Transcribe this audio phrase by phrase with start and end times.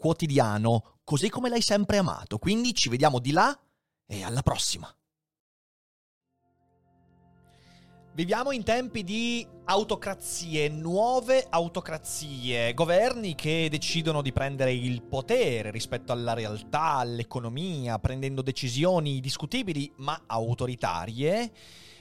[0.00, 2.38] quotidiano, così come l'hai sempre amato.
[2.38, 3.56] Quindi ci vediamo di là
[4.06, 4.92] e alla prossima.
[8.12, 16.10] Viviamo in tempi di autocrazie, nuove autocrazie, governi che decidono di prendere il potere rispetto
[16.10, 21.52] alla realtà, all'economia, prendendo decisioni discutibili ma autoritarie.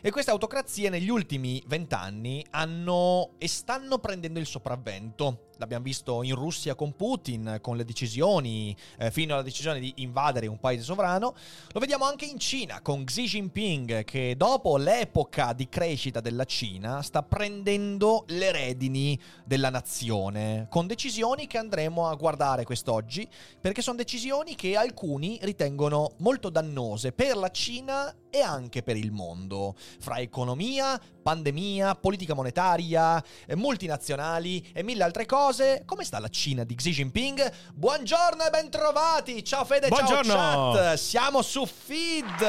[0.02, 5.49] E queste autocrazie negli ultimi vent'anni hanno e stanno prendendo il sopravvento.
[5.60, 10.48] L'abbiamo visto in Russia con Putin, con le decisioni, eh, fino alla decisione di invadere
[10.48, 11.36] un paese sovrano.
[11.74, 17.02] Lo vediamo anche in Cina con Xi Jinping, che dopo l'epoca di crescita della Cina
[17.02, 23.28] sta prendendo le redini della nazione, con decisioni che andremo a guardare quest'oggi,
[23.60, 29.12] perché sono decisioni che alcuni ritengono molto dannose per la Cina e anche per il
[29.12, 35.48] mondo, fra economia, pandemia, politica monetaria, eh, multinazionali e mille altre cose.
[35.50, 37.52] Come sta la Cina di Xi Jinping?
[37.74, 39.44] Buongiorno e bentrovati!
[39.44, 40.32] Ciao Fede, Buongiorno.
[40.32, 40.94] ciao chat!
[40.94, 42.40] Siamo su Feed!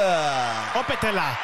[0.75, 1.35] Opetela!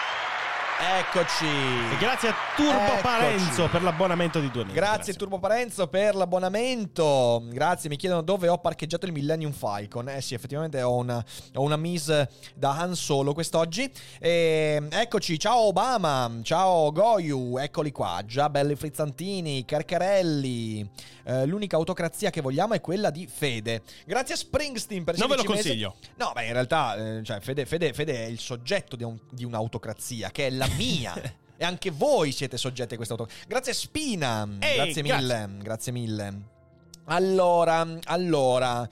[0.79, 1.45] Eccoci!
[1.45, 3.01] E grazie a Turbo Eccoci.
[3.01, 4.75] Parenzo per l'abbonamento di due mesi.
[4.75, 7.41] Grazie, Turbo Parenzo per l'abbonamento.
[7.47, 10.07] Grazie, mi chiedono dove ho parcheggiato il Millennium Falcon.
[10.09, 11.23] Eh sì, effettivamente ho una,
[11.55, 13.91] ho una mise da Han Solo quest'oggi.
[14.19, 18.21] E, eccoci, ciao Obama, ciao Goyu, eccoli qua.
[18.23, 20.87] Già belli frizzantini, Carcarelli.
[21.25, 23.81] Eh, l'unica autocrazia che vogliamo è quella di Fede.
[24.05, 25.83] Grazie a Springsteen per Non ve lo 16 mesi.
[25.83, 25.95] consiglio.
[26.23, 29.43] No, beh, in realtà, eh, cioè, Fede, Fede- Fede è il soggetto di, un- di
[29.43, 31.13] un'autocrazia, che è la mia.
[31.57, 33.45] e anche voi siete soggetti a questa autocrazia.
[33.47, 34.47] Grazie Spina.
[34.59, 35.17] Ehi, grazie mille.
[35.17, 35.57] grazie.
[35.57, 36.55] Grazie mille.
[37.09, 38.87] Allora, allora,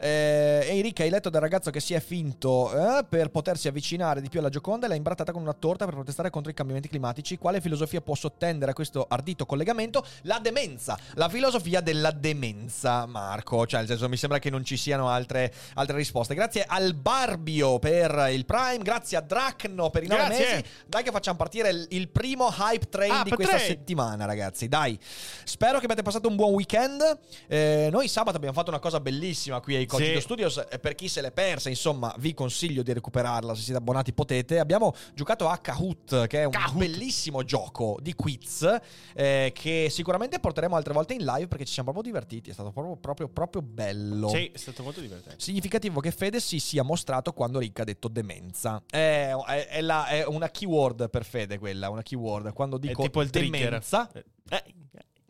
[0.00, 4.28] eh, Enrica, hai letto del ragazzo che si è finto eh, per potersi avvicinare di
[4.28, 7.38] più alla Gioconda e l'ha imbrattata con una torta per protestare contro i cambiamenti climatici.
[7.38, 10.04] Quale filosofia può sottendere a questo ardito collegamento?
[10.22, 13.64] La demenza, la filosofia della demenza, Marco.
[13.64, 16.34] Cioè, nel senso, mi sembra che non ci siano altre, altre risposte.
[16.34, 20.64] Grazie al Barbio per il Prime, grazie a Dracno per i nove mesi.
[20.84, 23.68] Dai che facciamo partire il, il primo hype train Hype di questa train.
[23.68, 24.66] settimana, ragazzi.
[24.66, 24.98] Dai,
[25.44, 27.18] spero che abbiate passato un buon weekend.
[27.52, 30.20] Eh, noi sabato abbiamo fatto una cosa bellissima qui ai Cogito Sì.
[30.22, 30.64] Studios.
[30.70, 33.54] E per chi se l'è persa, insomma, vi consiglio di recuperarla.
[33.54, 34.58] Se siete abbonati, potete.
[34.58, 36.76] Abbiamo giocato a Kahoot, che è un Kahoot.
[36.78, 38.66] bellissimo gioco di quiz.
[39.14, 42.48] eh, che sicuramente porteremo altre volte in live perché ci siamo proprio divertiti.
[42.48, 44.28] È stato proprio, proprio, proprio bello.
[44.28, 45.38] Sì, è stato molto divertente.
[45.38, 48.82] Significativo che Fede si sia mostrato quando Ricca ha detto demenza.
[48.88, 52.52] È, è- è la- è una keyword per Fede quella, una keyword.
[52.54, 53.60] Quando dico è tipo il trigger.
[53.64, 54.64] demenza, Eh, eh,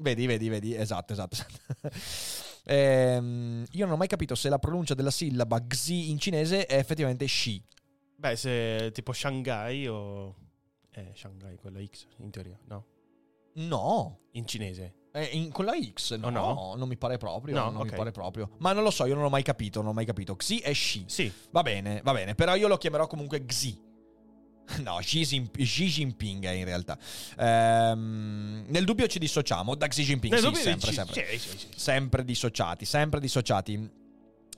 [0.02, 1.36] vedi, vedi, vedi, esatto, esatto.
[1.36, 1.88] esatto.
[2.64, 6.76] Ehm, io non ho mai capito se la pronuncia della sillaba xi in cinese è
[6.76, 7.60] effettivamente shi.
[8.16, 10.36] Beh, se tipo Shanghai o...
[10.92, 12.86] Eh, Shanghai, quella X, in teoria, no?
[13.54, 14.20] No.
[14.32, 14.94] In cinese.
[15.12, 16.74] Eh, in- con la X, no, Oh, no?
[16.76, 17.54] non mi pare proprio.
[17.54, 17.96] No, non mi ok.
[17.96, 18.50] pare proprio.
[18.58, 19.80] Ma non lo so, io non l'ho mai capito.
[19.80, 20.36] Non ho mai capito.
[20.36, 21.04] Xi è Xi.
[21.08, 21.32] Sì.
[21.50, 22.34] Va bene, va bene.
[22.36, 23.76] Però io lo chiamerò comunque Xi.
[24.82, 26.98] No, Xi, Jinp- Xi Jinping è in realtà.
[27.38, 30.34] Ehm, nel dubbio ci dissociamo da Xi Jinping.
[30.34, 31.68] Sì, sempre, sempre.
[31.76, 34.00] Sempre dissociati, sempre dissociati.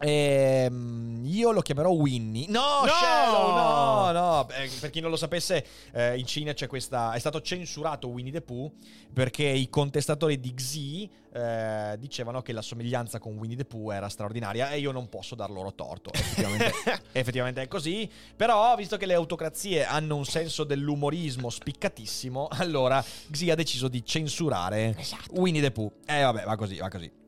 [0.06, 2.46] Ehm, io lo chiamerò Winnie.
[2.48, 2.88] No, No!
[2.88, 4.48] Shallow, no, no.
[4.50, 7.12] Eh, per chi non lo sapesse, eh, in Cina c'è questa.
[7.12, 8.70] È stato censurato Winnie the Pooh
[9.12, 14.08] perché i contestatori di Xi eh, dicevano che la somiglianza con Winnie the Pooh era
[14.08, 16.12] straordinaria e io non posso dar loro torto.
[16.12, 16.72] Effettivamente,
[17.12, 18.10] effettivamente è così.
[18.36, 24.04] Però, visto che le autocrazie hanno un senso dell'umorismo spiccatissimo, allora Xi ha deciso di
[24.04, 24.94] censurare
[25.30, 25.90] Winnie the Pooh.
[26.04, 27.22] Eh, vabbè, va così, va così.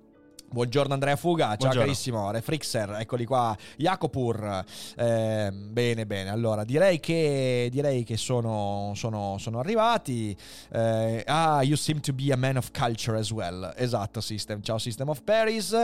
[0.48, 4.64] Buongiorno Andrea Fuga, ciao carissimo, Refrixer, eccoli qua, Jacopur,
[4.96, 10.34] Eh, bene bene, allora direi che, direi che sono, sono, sono arrivati,
[10.70, 14.78] Eh, ah you seem to be a man of culture as well, esatto System, ciao
[14.78, 15.74] System of Paris,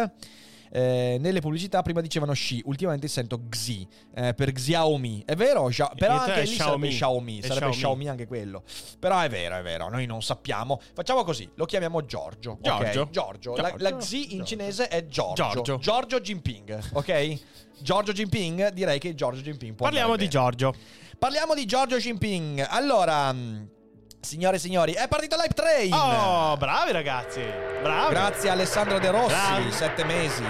[0.75, 5.23] Eh, nelle pubblicità prima dicevano Xi, ultimamente sento Xi eh, per Xiaomi.
[5.27, 6.89] È vero, Xia- però anche lì sarebbe Xiaomi.
[6.89, 7.77] Xiaomi, È sarebbe Xiaomi.
[7.77, 8.63] Xiaomi anche quello.
[8.99, 10.81] Però è vero, è vero, noi non sappiamo.
[10.95, 12.57] Facciamo così, lo chiamiamo Giorgio.
[12.63, 13.09] Giorgio.
[13.11, 13.55] Giorgio.
[13.57, 15.51] La, la Xi in cinese è Giorgio.
[15.51, 15.77] Giorgio.
[15.79, 17.41] Giorgio Jinping, ok?
[17.81, 20.31] Giorgio Jinping, direi che Giorgio Jinping può Parliamo di bene.
[20.31, 20.75] Giorgio.
[21.19, 22.67] Parliamo di Giorgio Jinping.
[22.71, 23.35] Allora,
[24.23, 25.93] signore e signori, è partito l'Hype Train.
[25.93, 27.43] Oh, bravi ragazzi.
[27.83, 28.15] Bravi.
[28.15, 29.73] Grazie a Alessandro De Rossi, Bravi.
[29.73, 30.45] sette mesi.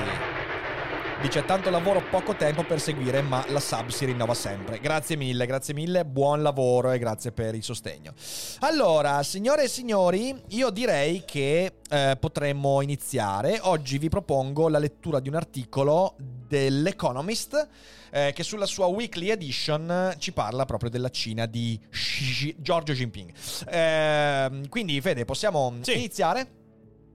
[1.22, 4.80] Dice tanto lavoro, poco tempo per seguire, ma la sub si rinnova sempre.
[4.80, 8.12] Grazie mille, grazie mille, buon lavoro e grazie per il sostegno.
[8.60, 13.58] Allora, signore e signori, io direi che eh, potremmo iniziare.
[13.62, 17.68] Oggi vi propongo la lettura di un articolo dell'Economist
[18.14, 23.32] eh, che sulla sua weekly edition ci parla proprio della Cina di Xi, Giorgio Jinping.
[23.68, 25.94] Eh, quindi, Fede, possiamo Sì.
[25.94, 26.60] iniziare?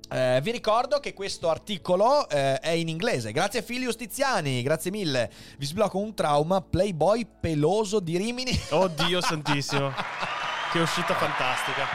[0.09, 3.31] Eh, vi ricordo che questo articolo eh, è in inglese.
[3.33, 3.63] Grazie a
[3.94, 5.29] Tiziani, grazie mille.
[5.57, 6.61] Vi sblocco un trauma.
[6.61, 8.57] Playboy peloso di Rimini.
[8.71, 9.91] Oddio santissimo.
[10.71, 11.85] che uscita fantastica.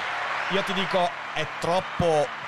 [0.52, 1.00] Io ti dico,
[1.34, 2.41] è troppo.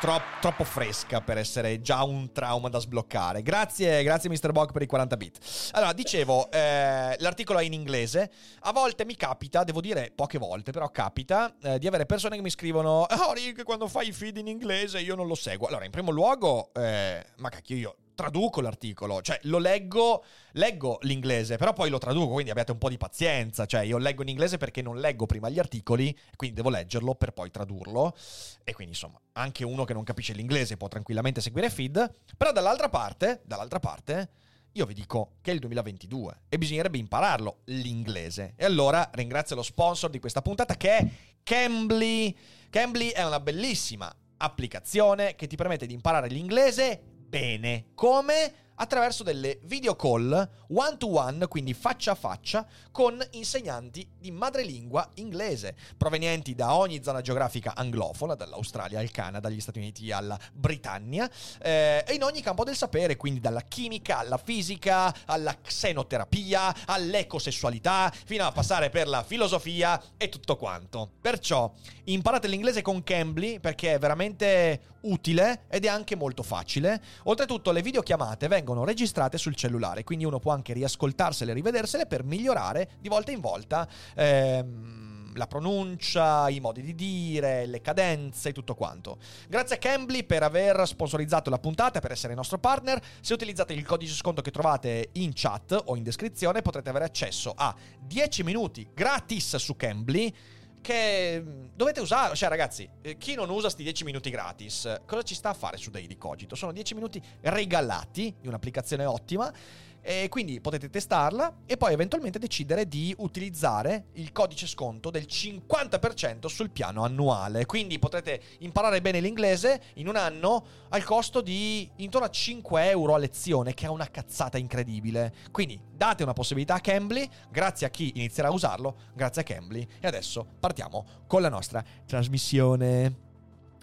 [0.00, 3.42] Tro- troppo fresca per essere già un trauma da sbloccare.
[3.42, 4.52] Grazie, grazie Mr.
[4.52, 5.38] Bog per i 40 bit.
[5.72, 8.30] Allora, dicevo, eh, l'articolo è in inglese.
[8.60, 12.42] A volte mi capita, devo dire poche volte, però capita eh, di avere persone che
[12.42, 15.66] mi scrivono: Oh, Rick, quando fai i feed in inglese io non lo seguo.
[15.66, 20.24] Allora, in primo luogo, eh, ma cacchio, io traduco l'articolo, cioè lo leggo,
[20.54, 24.22] leggo l'inglese, però poi lo traduco, quindi abbiate un po' di pazienza, cioè io leggo
[24.22, 28.16] in inglese perché non leggo prima gli articoli, quindi devo leggerlo per poi tradurlo
[28.64, 32.88] e quindi insomma, anche uno che non capisce l'inglese può tranquillamente seguire feed, però dall'altra
[32.88, 34.30] parte, dall'altra parte
[34.72, 38.54] io vi dico che è il 2022 e bisognerebbe impararlo l'inglese.
[38.56, 41.08] E allora ringrazio lo sponsor di questa puntata che è
[41.44, 42.36] Cambly.
[42.68, 47.86] Cambly è una bellissima applicazione che ti permette di imparare l'inglese bene.
[47.94, 48.52] Come?
[48.80, 55.10] Attraverso delle video call one to one, quindi faccia a faccia, con insegnanti di madrelingua
[55.14, 61.28] inglese, provenienti da ogni zona geografica anglofona, dall'Australia al Canada, dagli Stati Uniti alla Britannia,
[61.60, 68.12] eh, e in ogni campo del sapere, quindi dalla chimica alla fisica, alla xenoterapia, all'ecosessualità,
[68.26, 71.10] fino a passare per la filosofia e tutto quanto.
[71.20, 71.72] Perciò
[72.04, 77.02] imparate l'inglese con Cambly perché è veramente utile ed è anche molto facile.
[77.24, 82.24] Oltretutto le videochiamate vengono registrate sul cellulare, quindi uno può anche riascoltarsele e rivedersele per
[82.24, 88.52] migliorare di volta in volta ehm, la pronuncia, i modi di dire, le cadenze e
[88.52, 89.18] tutto quanto.
[89.48, 93.00] Grazie a Cambly per aver sponsorizzato la puntata, per essere nostro partner.
[93.20, 97.54] Se utilizzate il codice sconto che trovate in chat o in descrizione potrete avere accesso
[97.56, 100.34] a 10 minuti gratis su Cambly
[100.80, 101.42] che
[101.74, 105.50] dovete usare, cioè ragazzi, eh, chi non usa sti 10 minuti gratis, cosa ci sta
[105.50, 106.54] a fare su Daily Cogito?
[106.54, 109.52] Sono 10 minuti regalati di un'applicazione ottima
[110.00, 116.46] e quindi potete testarla e poi eventualmente decidere di utilizzare il codice sconto del 50%
[116.46, 117.66] sul piano annuale.
[117.66, 123.14] Quindi potrete imparare bene l'inglese in un anno al costo di intorno a 5 euro
[123.14, 125.34] a lezione, che è una cazzata incredibile.
[125.50, 129.86] Quindi date una possibilità a Cambly, grazie a chi inizierà a usarlo, grazie a Cambly.
[130.00, 133.26] E adesso partiamo con la nostra trasmissione.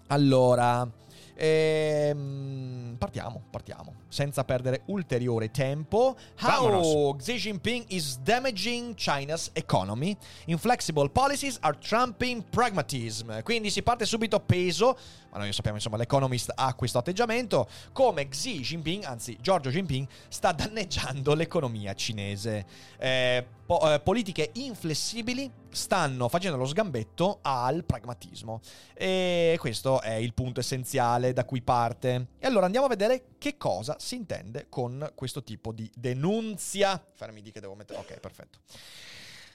[0.07, 0.87] Allora,
[1.35, 3.93] ehm, partiamo, partiamo.
[4.07, 6.15] Senza perdere ulteriore tempo.
[6.41, 7.23] How Vamonos.
[7.23, 10.15] Xi Jinping is damaging China's economy.
[10.45, 13.41] Inflexible policies are trumping pragmatism.
[13.43, 14.97] Quindi si parte subito peso,
[15.31, 20.51] ma noi sappiamo insomma l'Economist ha questo atteggiamento, come Xi Jinping, anzi Giorgio Jinping, sta
[20.51, 22.65] danneggiando l'economia cinese.
[22.97, 28.61] Eh, po- eh, politiche inflessibili stanno facendo lo sgambetto al pragmatismo.
[28.93, 32.27] E questo è il punto essenziale da cui parte.
[32.39, 37.03] E allora andiamo a vedere che cosa si intende con questo tipo di denunzia.
[37.13, 37.99] Fermi di che devo mettere.
[37.99, 38.59] Ok, perfetto.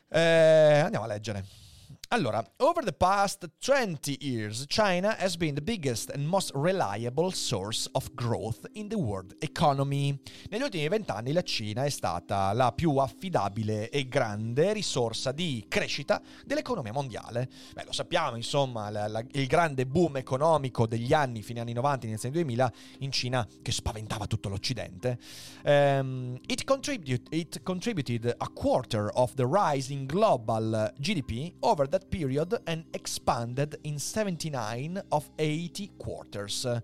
[0.09, 1.70] Eh, andiamo a leggere.
[2.13, 7.89] Allora, over the past 20 years, China has been the biggest and most reliable source
[7.93, 10.21] of growth in the world economy.
[10.49, 16.21] Negli ultimi vent'anni la Cina è stata la più affidabile e grande risorsa di crescita
[16.45, 17.49] dell'economia mondiale.
[17.75, 22.07] Beh, lo sappiamo, insomma, la- la- il grande boom economico degli anni, fine anni 90,
[22.07, 25.17] inizio anni 2000, in Cina che spaventava tutto l'Occidente.
[25.63, 32.09] Ehm, it, contribute- it contributed a quarter of the rise in global GDP over that
[32.09, 36.83] period and expanded in 79 of 80 quarters.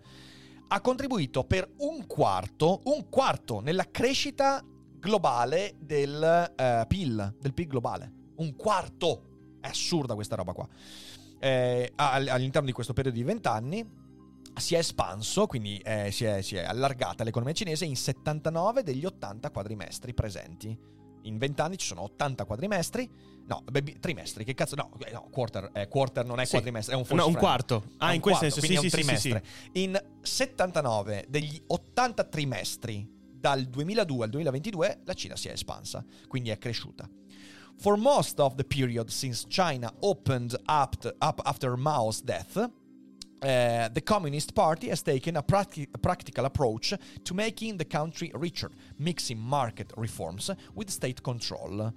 [0.69, 4.63] Ha contribuito per un quarto, un quarto nella crescita
[4.99, 8.13] globale del eh, PIL, del PIL globale.
[8.37, 9.59] Un quarto!
[9.61, 10.69] È assurda questa roba qua.
[11.39, 14.05] Eh, all- all'interno di questo periodo di 20 anni
[14.57, 19.05] si è espanso, quindi eh, si, è, si è allargata l'economia cinese in 79 degli
[19.05, 20.77] 80 quadrimestri presenti.
[21.27, 23.09] In 20 anni ci sono 80 quadrimestri.
[23.49, 24.75] No, bi- trimestri, che cazzo?
[24.75, 26.53] No, eh, no quarter, eh, quarter non è Sì.
[26.53, 27.47] quadrimestre, è un false No, un friend.
[27.49, 27.83] quarto.
[27.87, 29.19] È Ah, un in quel quarto, senso, sì, è sì, un sì, sì, sì.
[29.31, 29.45] trimestre.
[29.73, 36.51] In 79 degli 80 trimestri dal 2002 al 2022 la Cina si è espansa, quindi
[36.51, 37.09] è cresciuta.
[37.79, 42.69] For most of the period since China opened up, up after Mao's death,
[43.39, 48.31] Uh, the Communist Party has taken a, practi- a practical approach to making the country
[48.35, 51.93] richer, mixing market reforms with state control.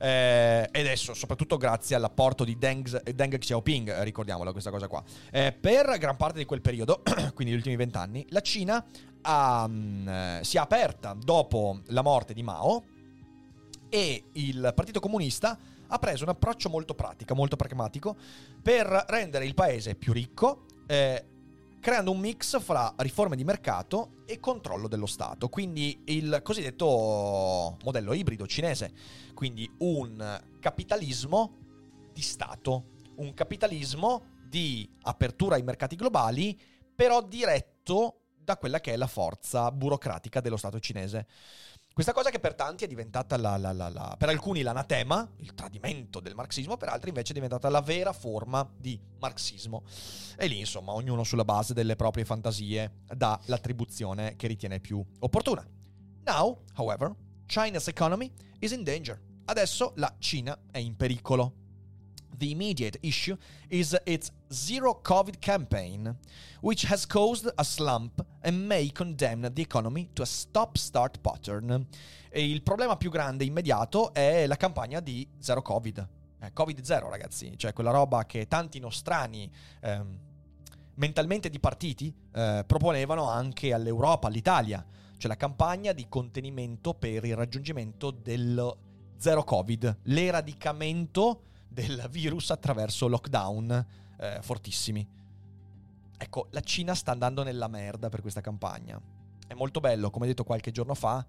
[0.00, 5.02] Ed adesso, soprattutto grazie all'apporto di Deng, Deng Xiaoping, eh, ricordiamola questa cosa qua.
[5.30, 7.02] Eh, per gran parte di quel periodo,
[7.34, 8.82] quindi gli ultimi vent'anni, la Cina
[9.22, 12.84] mh, si è aperta dopo la morte di Mao
[13.88, 18.16] e il Partito Comunista ha preso un approccio molto pratico, molto pragmatico,
[18.62, 21.24] per rendere il paese più ricco, eh,
[21.80, 25.48] creando un mix fra riforme di mercato e controllo dello Stato.
[25.48, 28.92] Quindi il cosiddetto modello ibrido cinese,
[29.34, 31.56] quindi un capitalismo
[32.12, 36.58] di Stato, un capitalismo di apertura ai mercati globali,
[36.94, 41.26] però diretto da quella che è la forza burocratica dello Stato cinese.
[41.98, 45.52] Questa cosa che per tanti è diventata la, la, la, la, per alcuni l'anatema, il
[45.54, 49.82] tradimento del marxismo, per altri invece è diventata la vera forma di marxismo.
[50.36, 55.66] E lì, insomma, ognuno sulla base delle proprie fantasie dà l'attribuzione che ritiene più opportuna.
[56.22, 57.12] Now, however,
[57.46, 59.20] China's economy is in danger.
[59.46, 61.52] Adesso la Cina è in pericolo.
[62.38, 63.36] The immediate issue
[63.68, 66.16] is its zero COVID campaign,
[66.60, 71.84] which has caused a slump and may condemn the economy to a stop-start pattern.
[72.30, 76.08] E il problema più grande immediato è la campagna di zero COVID.
[76.40, 80.18] Eh, Covid zero, ragazzi, cioè quella roba che tanti nostrani ehm,
[80.94, 84.84] mentalmente dipartiti eh, proponevano anche all'Europa, all'Italia,
[85.16, 88.76] cioè la campagna di contenimento per il raggiungimento del
[89.16, 93.86] zero Covid, l'eradicamento del virus attraverso lockdown
[94.18, 95.06] eh, fortissimi.
[96.16, 99.00] Ecco, la Cina sta andando nella merda per questa campagna.
[99.46, 101.24] È molto bello, come detto qualche giorno fa,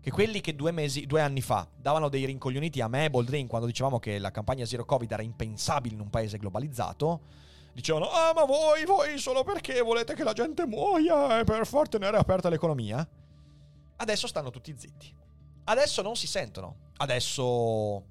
[0.00, 3.46] che quelli che due, mesi, due anni fa davano dei rincoglioniti a me e Boldrin
[3.46, 7.20] quando dicevamo che la campagna Zero Covid era impensabile in un paese globalizzato,
[7.72, 11.88] dicevano, ah ma voi, voi solo perché volete che la gente muoia e per far
[11.88, 13.06] tenere aperta l'economia?
[13.96, 15.14] Adesso stanno tutti zitti.
[15.64, 16.90] Adesso non si sentono.
[16.96, 18.04] Adesso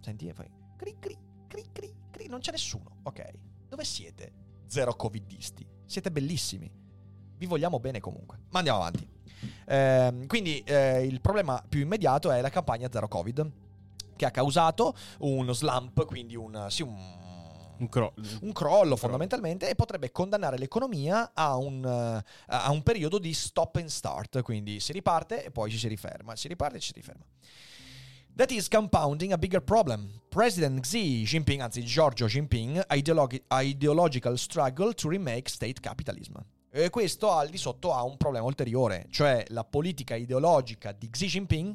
[0.00, 2.98] Senti e fai cri cri cri cri cri, non c'è nessuno.
[3.02, 3.30] Ok.
[3.68, 4.32] Dove siete?
[4.66, 5.66] Zero covidisti.
[5.84, 6.70] Siete bellissimi.
[7.36, 8.38] Vi vogliamo bene comunque.
[8.50, 9.08] Ma andiamo avanti.
[9.66, 13.52] Eh, quindi eh, il problema più immediato è la campagna Zero Covid
[14.16, 16.96] che ha causato uno slump, quindi un, sì, un,
[17.78, 23.18] un, cro- un crollo fondamentalmente e potrebbe condannare l'economia a un, uh, a un periodo
[23.18, 26.80] di stop and start, quindi si riparte e poi ci si riferma, si riparte e
[26.80, 27.24] ci si riferma.
[28.38, 30.12] That is compounding a bigger problem.
[30.28, 36.36] President Xi Jinping, anzi Giorgio Jinping, ideologi- ideological struggle to remake state capitalism.
[36.70, 41.26] E questo al di sotto ha un problema ulteriore, cioè la politica ideologica di Xi
[41.26, 41.74] Jinping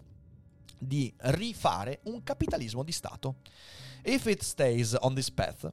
[0.80, 3.36] di rifare un capitalismo di Stato.
[4.04, 5.70] If it stays on this path,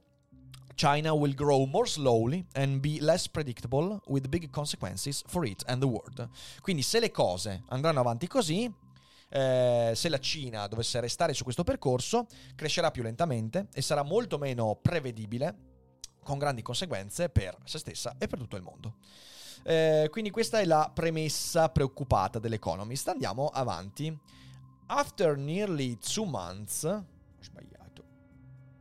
[0.75, 5.79] China will grow more slowly and be less predictable with big consequences for it and
[5.79, 6.27] the world.
[6.59, 8.69] Quindi se le cose andranno avanti così,
[9.31, 14.37] eh, se la Cina dovesse restare su questo percorso, crescerà più lentamente e sarà molto
[14.37, 15.69] meno prevedibile,
[16.23, 18.95] con grandi conseguenze per se stessa e per tutto il mondo.
[19.63, 23.07] Eh, quindi questa è la premessa preoccupata dell'Economist.
[23.07, 24.15] Andiamo avanti.
[24.87, 26.83] After nearly two months...
[26.83, 27.05] Ho
[27.39, 27.80] sbagliato.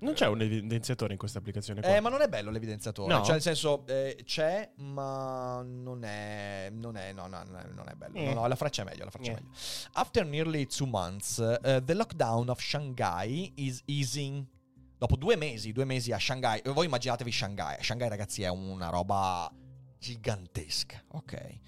[0.01, 1.95] Non c'è un evidenziatore in questa applicazione qua.
[1.97, 3.13] Eh, ma non è bello l'evidenziatore.
[3.13, 3.23] No.
[3.23, 6.69] Cioè, nel senso, eh, c'è, ma non è.
[6.73, 7.13] Non è.
[7.13, 8.15] No, no, no, non è bello.
[8.17, 8.33] Eh.
[8.33, 9.05] No, no, la freccia è meglio.
[9.05, 9.41] La freccia è Eh.
[9.41, 9.51] meglio.
[9.93, 14.47] After nearly two months, uh, the lockdown of Shanghai is easing.
[14.97, 16.61] Dopo due mesi, due mesi a Shanghai.
[16.65, 17.77] Voi immaginatevi Shanghai.
[17.83, 19.51] Shanghai, ragazzi, è una roba
[20.01, 21.03] gigantesca.
[21.13, 21.59] Ok.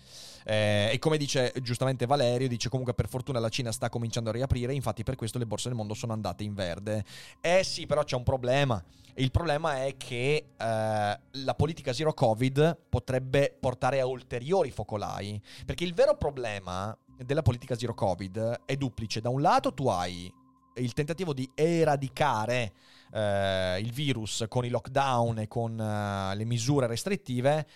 [0.44, 4.32] Eh, e come dice giustamente Valerio, dice comunque per fortuna la Cina sta cominciando a
[4.32, 7.04] riaprire, infatti per questo le borse del mondo sono andate in verde.
[7.40, 8.82] Eh sì, però c'è un problema.
[9.14, 15.40] Il problema è che eh, la politica zero Covid potrebbe portare a ulteriori focolai.
[15.66, 19.20] Perché il vero problema della politica zero Covid è duplice.
[19.20, 20.32] Da un lato tu hai
[20.76, 22.72] il tentativo di eradicare
[23.12, 27.66] eh, il virus con i lockdown e con eh, le misure restrittive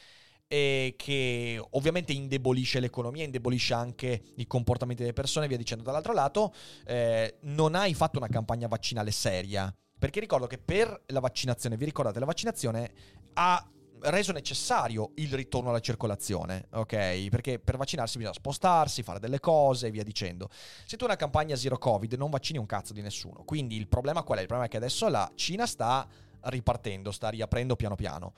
[0.49, 5.83] e che ovviamente indebolisce l'economia, indebolisce anche i comportamenti delle persone via dicendo.
[5.83, 6.53] Dall'altro lato,
[6.85, 9.73] eh, non hai fatto una campagna vaccinale seria.
[9.99, 12.93] Perché ricordo che per la vaccinazione, vi ricordate, la vaccinazione
[13.35, 17.29] ha reso necessario il ritorno alla circolazione, ok?
[17.29, 20.49] Perché per vaccinarsi bisogna spostarsi, fare delle cose e via dicendo.
[20.85, 23.43] Se tu hai una campagna zero covid non vaccini un cazzo di nessuno.
[23.45, 24.43] Quindi il problema qual è?
[24.43, 26.07] Il problema è che adesso la Cina sta
[26.43, 28.35] ripartendo, sta riaprendo piano piano.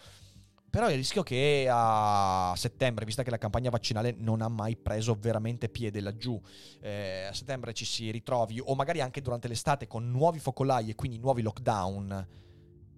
[0.70, 5.16] Però il rischio che a settembre, visto che la campagna vaccinale non ha mai preso
[5.18, 6.40] veramente piede laggiù,
[6.80, 10.94] eh, a settembre ci si ritrovi, o magari anche durante l'estate, con nuovi focolai e
[10.94, 12.28] quindi nuovi lockdown,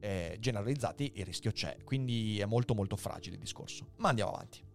[0.00, 3.86] eh, generalizzati il rischio c'è, quindi è molto molto fragile il discorso.
[3.96, 4.68] Ma andiamo avanti.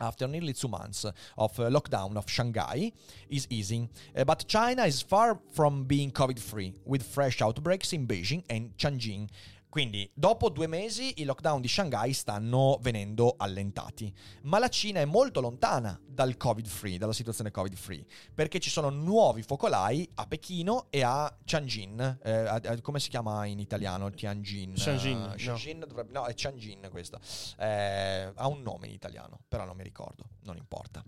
[0.00, 2.92] After nearly two months of uh, lockdown of Shanghai
[3.28, 8.44] is easing, uh, but China is far from being COVID-free, with fresh outbreaks in Beijing
[8.48, 9.28] and Tianjin,
[9.68, 14.12] quindi, dopo due mesi, i lockdown di Shanghai stanno venendo allentati.
[14.42, 19.42] Ma la Cina è molto lontana dal Covid-free, dalla situazione Covid-free, perché ci sono nuovi
[19.42, 22.18] focolai a Pechino e a Tianjin.
[22.22, 24.10] Eh, come si chiama in italiano?
[24.10, 24.72] Tianjin.
[24.74, 25.32] Tianjin.
[25.32, 25.86] Uh, Tianjin no.
[25.86, 27.20] Dovrebbe, no, è Tianjin questo.
[27.58, 31.04] Eh, ha un nome in italiano, però non mi ricordo, non importa.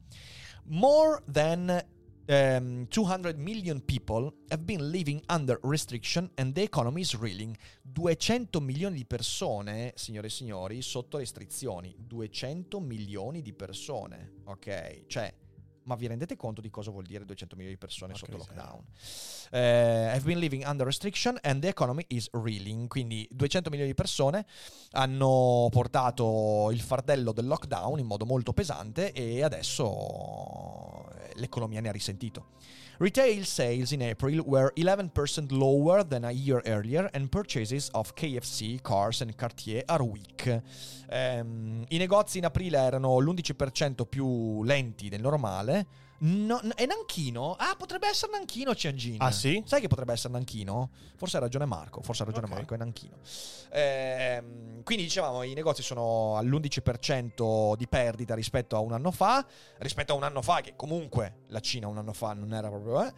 [0.65, 1.83] More than
[2.31, 7.57] um, 200 million people have been living under restriction and the economy is reeling.
[7.93, 11.95] 200 milioni di persone, signore e signori, sotto restrizioni.
[11.99, 15.07] 200 milioni di persone, ok?
[15.09, 15.35] Cioè,
[15.91, 18.85] ma vi rendete conto di cosa vuol dire 200 milioni di persone sotto lockdown?
[19.51, 22.87] Uh, have been living under restriction and the economy is reeling.
[22.87, 24.47] Quindi 200 milioni di persone
[24.93, 31.93] hanno portato il fardello del lockdown in modo molto pesante e adesso l'economia ne ha
[31.93, 32.51] risentito.
[33.01, 38.83] Retail sales in April were 11% lower than a year earlier and purchases of KFC,
[38.83, 40.47] Cars and Cartier are weak.
[41.11, 45.87] Um, I negozi in aprile erano l'11% più lenti del normale
[46.23, 47.55] No, è Nanchino?
[47.59, 49.17] Ah, potrebbe essere Nanchino Ciangin.
[49.21, 49.63] Ah, sì?
[49.65, 50.91] Sai che potrebbe essere Nanchino?
[51.17, 52.03] Forse ha ragione Marco.
[52.03, 52.59] Forse ha ragione okay.
[52.59, 53.17] Marco, è Nanchino.
[53.71, 59.47] Ehm, quindi dicevamo, i negozi sono all'11% di perdita rispetto a un anno fa.
[59.79, 63.07] Rispetto a un anno fa, che comunque la Cina un anno fa non era proprio.
[63.07, 63.13] Eh.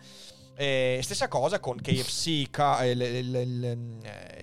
[0.54, 3.98] E stessa cosa con KFC, ca- il, il, il,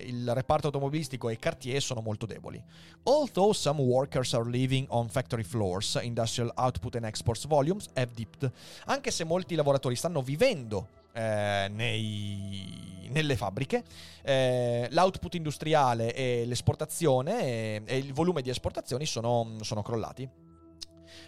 [0.06, 2.62] il, reparto automobilistico e Cartier sono molto deboli.
[3.04, 8.50] Although some workers are living on factory floors, industrial output and exports volumes have dipped.
[8.86, 13.84] Anche se molti lavoratori stanno vivendo eh, nei, nelle fabbriche,
[14.22, 20.28] eh, l'output industriale e l'esportazione e, e, il volume di esportazioni sono, sono crollati.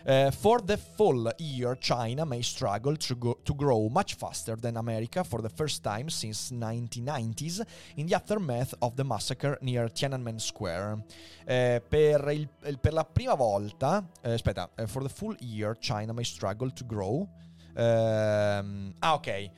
[0.07, 4.77] Uh, for the full year, China may struggle to, go, to grow much faster than
[4.77, 7.65] America for the first time since 1990s
[7.97, 11.05] in the aftermath of the massacre near Tiananmen Square.
[11.47, 12.49] Uh, per, il,
[12.81, 17.29] per, la prima volta, uh, aspetta, for the full year, China may struggle to grow.
[17.75, 19.51] Ehm, ah, ok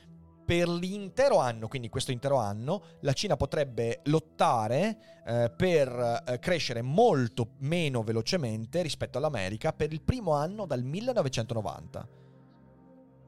[0.45, 6.81] per l'intero anno, quindi questo intero anno, la Cina potrebbe lottare eh, per eh, crescere
[6.81, 12.23] molto meno velocemente rispetto all'America per il primo anno dal 1990.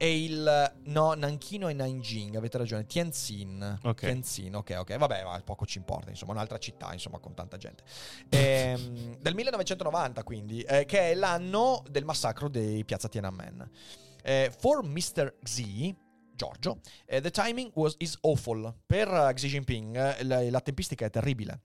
[0.00, 3.80] E il no, Nanchino e Nanjing, avete ragione, Tianjin.
[3.82, 3.96] Ok.
[3.96, 4.96] Tianjin, ok, ok.
[4.96, 7.82] Vabbè, ma poco ci importa, insomma, un'altra città, insomma, con tanta gente.
[8.30, 13.68] Ehm, del 1990, quindi, eh, che è l'anno del massacro di Piazza Tiananmen.
[14.22, 15.34] Eh, for Mr.
[15.42, 15.96] Xi,
[16.38, 16.78] Giorgio.
[17.10, 18.72] Uh, the timing was, is awful.
[18.86, 21.60] Per uh, Xi Jinping uh, la, la, tempistica è terribile.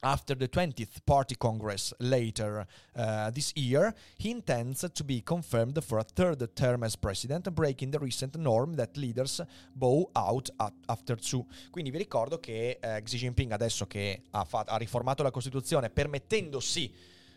[0.00, 5.98] After the 20th Party Congress later uh, this year, he intends to be confirmed for
[5.98, 9.40] a third term as president, breaking the recent norm that leaders
[9.72, 10.50] bow out
[10.88, 11.46] after two.
[11.70, 15.88] Quindi vi ricordo che uh, Xi Jinping, adesso che ha, fa- ha riformato la Costituzione,
[15.88, 16.94] permettendosi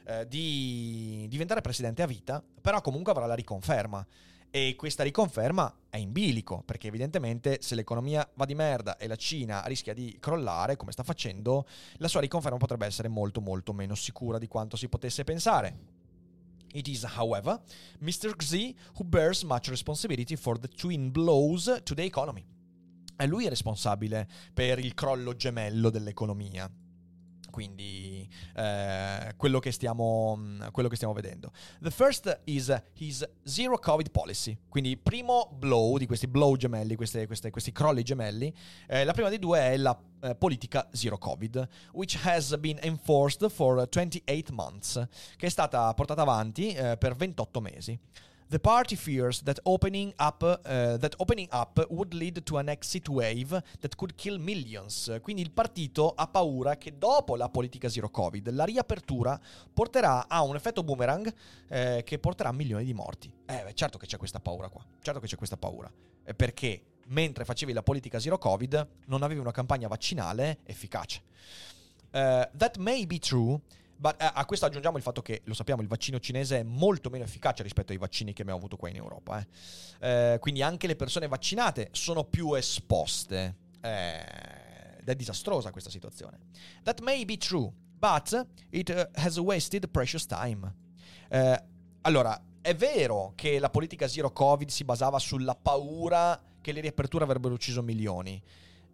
[0.07, 4.05] uh, di diventare presidente a vita, però comunque avrà la riconferma.
[4.49, 9.15] E questa riconferma è in bilico, perché evidentemente se l'economia va di merda e la
[9.15, 13.93] Cina rischia di crollare, come sta facendo, la sua riconferma potrebbe essere molto molto meno
[13.93, 15.95] sicura di quanto si potesse pensare.
[16.73, 17.61] It is, however,
[17.99, 18.35] Mr.
[18.35, 22.45] Xi who bears much responsibility for the twin blows to the economy.
[23.15, 26.69] È lui responsabile per il crollo gemello dell'economia
[27.57, 30.39] quindi eh, quello, che stiamo,
[30.71, 31.51] quello, che stiamo, vedendo.
[31.81, 37.25] The first is his zero covid policy, quindi primo blow di questi blow gemelli, queste,
[37.25, 38.53] queste, questi crolli gemelli,
[38.85, 43.49] eh, la prima dei due è la eh, politica zero covid, which has been enforced
[43.49, 47.99] for 28 months, che è stata portata avanti eh, per 28 mesi.
[48.49, 53.09] The party fears that opening up, uh, that opening up would lead to an exit
[53.09, 55.19] wave that could kill millions.
[55.21, 59.37] Quindi il partito ha paura che dopo la politica zero covid la riapertura
[59.73, 61.29] porterà a un effetto boomerang
[61.67, 63.29] eh, che porterà a milioni di morti.
[63.45, 64.85] Eh, certo che c'è questa paura qua.
[65.01, 65.91] Certo che c'è questa paura.
[66.23, 71.21] Eh, perché mentre facevi la politica zero covid non avevi una campagna vaccinale efficace.
[72.13, 73.59] Uh, that may be true.
[73.97, 77.09] But, eh, a questo aggiungiamo il fatto che, lo sappiamo, il vaccino cinese è molto
[77.09, 79.39] meno efficace rispetto ai vaccini che abbiamo avuto qua in Europa.
[79.39, 80.33] Eh.
[80.33, 83.55] Eh, quindi anche le persone vaccinate sono più esposte.
[83.81, 84.65] Eh,
[84.99, 86.37] ed è disastrosa questa situazione.
[86.83, 90.75] That may be true, but it uh, has wasted precious time.
[91.29, 91.63] Eh,
[92.01, 97.23] allora, è vero che la politica zero Covid si basava sulla paura che le riaperture
[97.23, 98.41] avrebbero ucciso milioni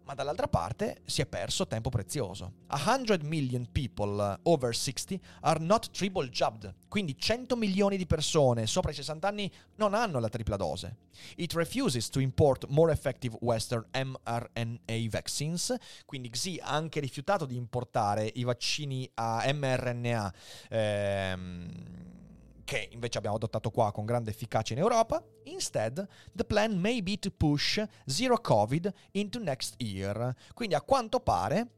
[0.04, 2.52] ma dall'altra parte si è perso tempo prezioso.
[2.68, 8.90] 100 million people over 60 are not triple jabbed, quindi 100 milioni di persone sopra
[8.90, 10.96] i 60 anni non hanno la tripla dose.
[11.36, 17.56] It refuses to import more effective Western mRNA vaccines, quindi Xi ha anche rifiutato di
[17.56, 20.34] importare i vaccini a mRNA.
[20.70, 22.22] Ehm,
[22.64, 25.22] che invece abbiamo adottato qua con grande efficacia in Europa.
[25.44, 30.34] Instead, the plan may be to push zero COVID into next year.
[30.54, 31.70] Quindi a quanto pare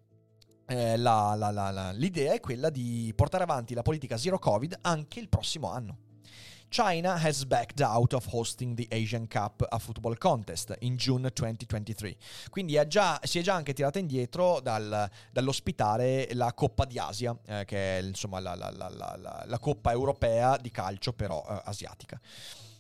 [0.66, 5.20] eh, la, la, la, l'idea è quella di portare avanti la politica zero COVID anche
[5.20, 5.99] il prossimo anno.
[6.68, 12.16] China has backed out of hosting the Asian Cup a football contest in June 2023.
[12.50, 17.37] Quindi è già, si è già anche tirata indietro dal, dall'ospitare la Coppa di Asia,
[17.46, 22.20] eh, che è insomma la, la, la, la, Coppa europea di calcio, però eh, asiatica.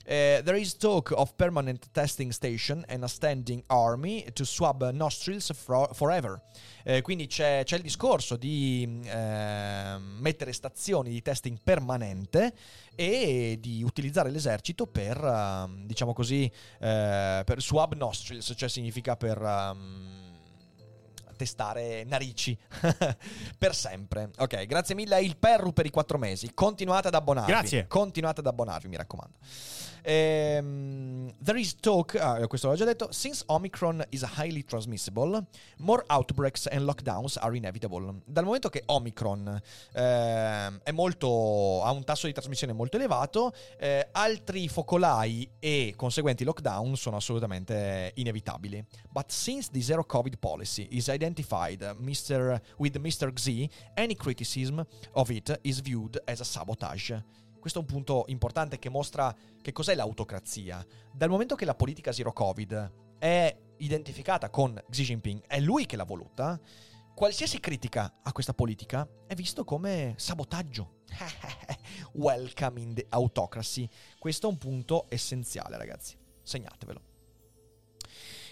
[0.08, 5.50] Uh, there is talk of permanent testing station and a standing army to swab nostrils
[5.52, 6.40] for- forever.
[6.84, 12.54] Uh, quindi c'è, c'è, il discorso di uh, mettere stazioni di testing permanente
[12.94, 19.40] e di utilizzare l'esercito per, ehm, diciamo così, per swab nostrils, cioè significa per...
[19.42, 20.24] Um,
[21.36, 22.56] testare narici
[23.58, 24.30] per sempre.
[24.38, 26.52] Ok, grazie mille a Il Perru per i quattro mesi.
[26.54, 27.52] Continuate ad abbonarvi.
[27.52, 27.86] Grazie.
[27.86, 29.36] Continuate ad abbonarvi, mi raccomando.
[30.08, 35.44] Um, there is talk, uh, questo l'ho già detto, since Omicron is highly transmissible,
[35.78, 38.22] more outbreaks and lockdowns are inevitable.
[38.24, 43.46] Dal momento che Omicron è molto, ha un tasso di trasmissione molto elevato,
[43.80, 48.86] uh, altri focolai e conseguenti lockdown sono assolutamente inevitabili.
[49.10, 52.60] But since the zero COVID policy is identified Mr.
[52.78, 53.32] with Mr.
[53.32, 57.44] Xi, any criticism of it is viewed as a sabotage.
[57.66, 60.86] Questo è un punto importante che mostra che cos'è l'autocrazia.
[61.12, 65.96] Dal momento che la politica zero Covid è identificata con Xi Jinping, è lui che
[65.96, 66.60] l'ha voluta,
[67.12, 71.00] qualsiasi critica a questa politica è visto come sabotaggio.
[72.14, 73.88] Welcome in the autocracy.
[74.16, 76.16] Questo è un punto essenziale, ragazzi.
[76.44, 77.00] Segnatevelo.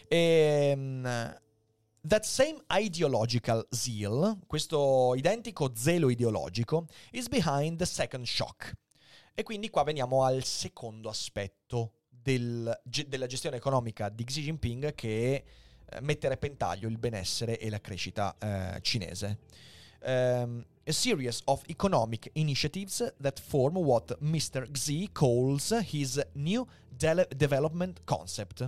[0.08, 1.38] Ehm.
[2.06, 8.74] That same ideological zeal, questo identico zelo ideologico, is behind the second shock.
[9.36, 15.44] E quindi qua veniamo al secondo aspetto del, della gestione economica di Xi Jinping che
[15.84, 19.38] eh, mettere a repentaglio il benessere e la crescita eh, cinese.
[20.06, 24.70] Um, a series of economic initiatives that form what Mr.
[24.70, 26.64] Xi calls his new
[26.96, 28.62] de- development concept,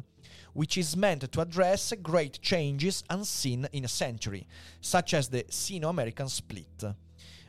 [0.53, 4.49] which is meant to address great changes unseen in a century,
[4.81, 6.85] such as the Sino-American split.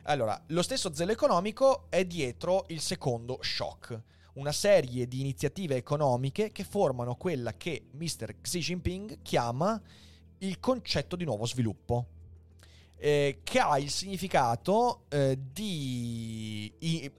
[0.08, 4.00] Allora, lo stesso zelo economico è dietro il secondo shock,
[4.34, 8.36] una serie di iniziative economiche che formano quella che Mr.
[8.40, 9.78] Xi Jinping chiama
[10.38, 12.06] il concetto di nuovo sviluppo.
[12.96, 17.12] Eh, che ha il significato eh, di, di,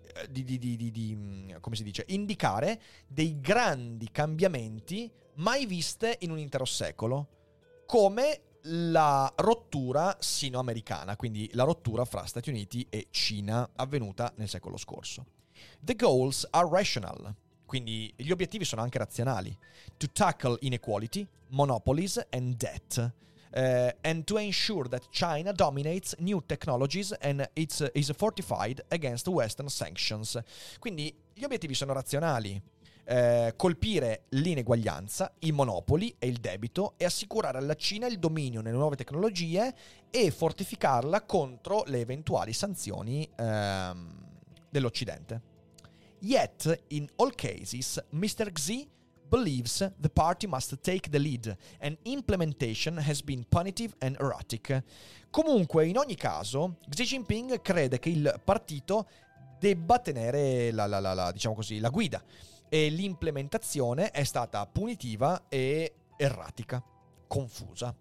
[0.43, 7.27] di, di, come si dice, indicare dei grandi cambiamenti mai viste in un intero secolo,
[7.85, 14.77] come la rottura sino-americana, quindi la rottura fra Stati Uniti e Cina avvenuta nel secolo
[14.77, 15.25] scorso.
[15.81, 17.33] The goals are rational,
[17.65, 19.55] quindi gli obiettivi sono anche razionali.
[19.97, 23.13] To tackle inequality, monopolies and debt.
[23.51, 29.69] Uh, and to ensure that China dominates new technologies and it's, is fortified against Western
[29.69, 30.39] sanctions.
[30.77, 32.61] Quindi gli obiettivi sono razionali
[33.09, 38.77] eh, colpire l'ineguaglianza, i monopoli e il debito e assicurare alla Cina il dominio nelle
[38.77, 39.73] nuove tecnologie
[40.11, 44.13] e fortificarla contro le eventuali sanzioni ehm,
[44.69, 45.41] dell'Occidente.
[46.19, 48.51] Yet, in all cases, Mr.
[48.51, 48.87] Xi
[49.27, 54.83] believes the party must take the lead and implementation has been punitive and erratic.
[55.31, 59.07] Comunque, in ogni caso, Xi Jinping crede che il partito
[59.57, 62.23] debba tenere la, la, la, diciamo così, la guida
[62.69, 66.83] e l'implementazione è stata punitiva e erratica,
[67.27, 67.93] confusa.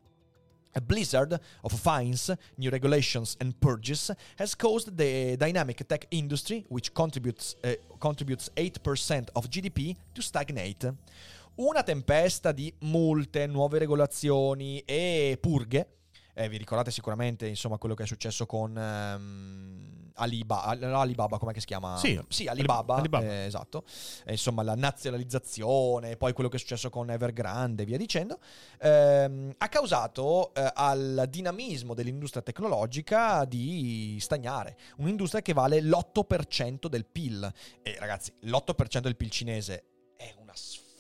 [0.73, 6.93] A blizzard of fines, new regulations, and purges has caused the dynamic tech industry, which
[6.93, 10.95] contributes, uh, contributes 8% of GDP, to stagnate.
[11.57, 15.98] Una tempesta di multe, nuove regolazioni e purghe.
[16.38, 21.66] Eh, vi ricordate sicuramente insomma, quello che è successo con um, Aliba, Alibaba, come si
[21.66, 21.96] chiama?
[21.96, 23.24] Sì, sì Alibaba, Alibaba.
[23.24, 23.83] Eh, esatto.
[24.24, 28.38] Eh, insomma, la nazionalizzazione, poi quello che è successo con Evergrande e via dicendo,
[28.81, 34.77] ehm, ha causato eh, al dinamismo dell'industria tecnologica di stagnare.
[34.98, 37.53] Un'industria che vale l'8% del PIL.
[37.83, 39.85] E ragazzi, l'8% del PIL cinese
[40.16, 40.55] è una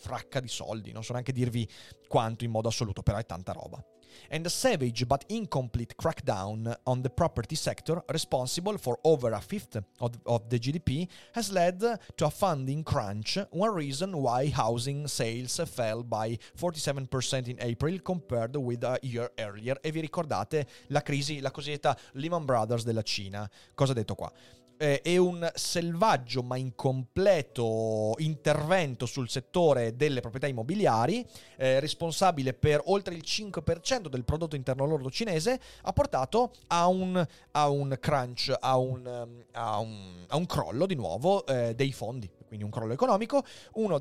[0.08, 1.68] fracca di soldi, non so neanche dirvi
[2.08, 3.84] quanto in modo assoluto, però è tanta roba.
[4.30, 9.76] And a savage but incomplete crackdown on the property sector, responsible for over a fifth
[10.00, 11.80] of, of the GDP, has led
[12.16, 13.38] to a funding crunch.
[13.50, 19.78] One reason why housing sales fell by 47% in April compared with a year earlier.
[19.82, 23.48] E vi ricordate la crisi, la cosiddetta Lehman Brothers della Cina?
[23.74, 24.32] Cosa ha detto qua?
[24.78, 32.80] Eh, e un selvaggio ma incompleto intervento sul settore delle proprietà immobiliari, eh, responsabile per
[32.86, 38.54] oltre il 5% del prodotto interno lordo cinese, ha portato a un, a un crunch,
[38.58, 39.06] a un,
[39.52, 43.44] a, un, a un, crollo di nuovo eh, dei fondi, quindi un crollo economico,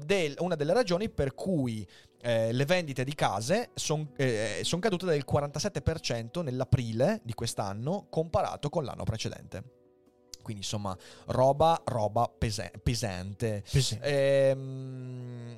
[0.05, 1.85] del, una delle ragioni per cui
[2.21, 8.69] eh, le vendite di case sono eh, son cadute del 47% nell'aprile di quest'anno comparato
[8.69, 9.76] con l'anno precedente.
[10.47, 13.63] Quindi insomma, roba, roba pese- pesante.
[13.69, 14.49] pesante.
[14.49, 15.57] Ehm,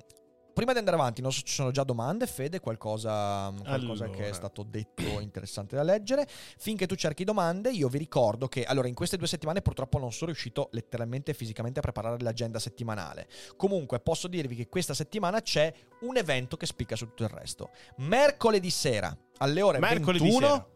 [0.51, 4.17] prima di andare avanti, non so se ci sono già domande, Fede, qualcosa, qualcosa allora.
[4.17, 6.27] che è stato detto interessante da leggere.
[6.57, 10.11] Finché tu cerchi domande, io vi ricordo che allora in queste due settimane purtroppo non
[10.11, 13.27] sono riuscito letteralmente e fisicamente a preparare l'agenda settimanale.
[13.57, 15.71] Comunque posso dirvi che questa settimana c'è
[16.01, 17.69] un evento che spicca su tutto il resto.
[17.97, 20.67] Mercoledì sera alle ore mercoledì 21 sera.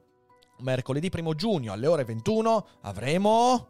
[0.59, 3.67] Mercoledì 1 giugno alle ore 21 avremo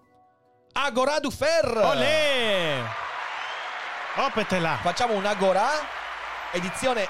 [0.73, 1.65] Agora du Fer.
[1.65, 2.81] Olè!
[4.15, 4.79] Opetela.
[4.81, 5.67] Facciamo un Agora,
[6.51, 7.07] edizione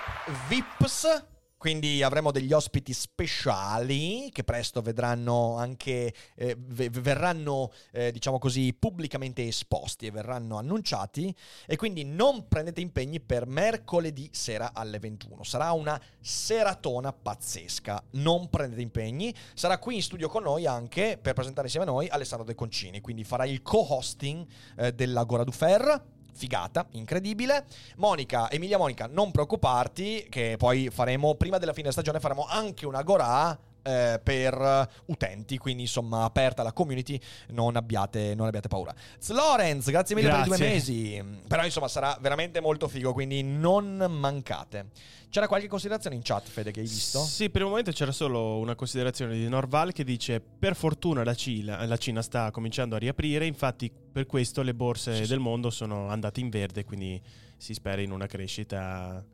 [0.47, 1.33] Vips
[1.63, 9.47] quindi avremo degli ospiti speciali che presto vedranno anche, eh, verranno, eh, diciamo così, pubblicamente
[9.47, 11.34] esposti e verranno annunciati.
[11.65, 15.45] E quindi non prendete impegni per mercoledì sera alle 21.
[15.45, 18.04] Sarà una seratona pazzesca.
[18.12, 19.34] Non prendete impegni.
[19.54, 22.99] Sarà qui in studio con noi anche per presentare insieme a noi Alessandro De Concini.
[22.99, 24.45] Quindi farà il co-hosting
[24.76, 27.65] eh, dell'Agora du Fer figata, incredibile.
[27.98, 33.02] Monica, Emilia Monica, non preoccuparti che poi faremo, prima della fine stagione, faremo anche una
[33.04, 37.19] Gorà eh, per utenti, quindi insomma aperta alla community,
[37.50, 38.93] non abbiate, non abbiate paura.
[39.28, 40.50] Lorenz, grazie mille grazie.
[40.50, 44.88] per i due mesi, però insomma sarà veramente molto figo, quindi non mancate.
[45.34, 47.19] C'era qualche considerazione in chat, Fede, che hai visto?
[47.22, 51.34] Sì, per il momento c'era solo una considerazione di Norval che dice per fortuna la
[51.34, 55.43] Cina, la Cina sta cominciando a riaprire, infatti per questo le borse sì, del sì.
[55.43, 57.19] mondo sono andate in verde, quindi
[57.58, 59.26] si spera in una crescita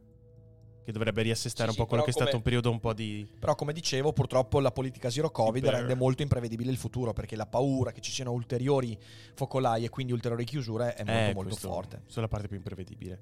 [0.89, 2.93] che dovrebbe riassestare sì, un po' quello che come, è stato un periodo un po'
[2.93, 3.27] di...
[3.37, 5.79] Però come dicevo, purtroppo la politica zero Covid Iper...
[5.79, 8.97] rende molto imprevedibile il futuro, perché la paura che ci siano ulteriori
[9.35, 12.01] focolai e quindi ulteriori chiusure è molto eh, molto forte.
[12.07, 13.19] Sulla parte più imprevedibile.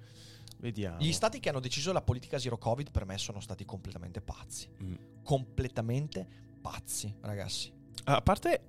[0.59, 0.99] Vediamo.
[0.99, 4.69] Gli stati che hanno deciso la politica zero Covid per me sono stati completamente pazzi.
[4.81, 4.95] Mm.
[5.23, 6.25] Completamente
[6.61, 7.69] pazzi, ragazzi.
[8.05, 8.61] A parte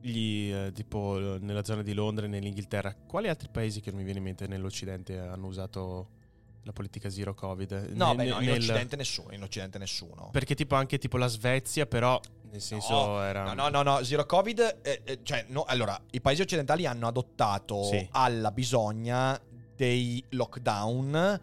[0.00, 4.04] gli, eh, tipo nella zona di Londra e nell'Inghilterra, quali altri paesi che non mi
[4.04, 6.18] viene in mente nell'Occidente hanno usato
[6.62, 10.54] la politica zero covid no, ne, beh, no in occidente nessuno in occidente nessuno perché
[10.54, 12.20] tipo anche tipo la Svezia però
[12.50, 16.20] nel senso no, era no no no zero covid eh, eh, cioè no, allora i
[16.20, 18.06] paesi occidentali hanno adottato sì.
[18.12, 19.40] alla bisogna
[19.74, 21.40] dei lockdown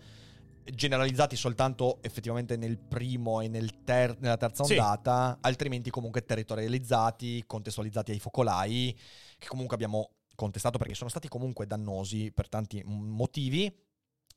[0.73, 5.47] generalizzati soltanto effettivamente nel primo e nel ter- nella terza ondata, sì.
[5.47, 8.97] altrimenti comunque territorializzati, contestualizzati ai focolai,
[9.37, 13.73] che comunque abbiamo contestato perché sono stati comunque dannosi per tanti motivi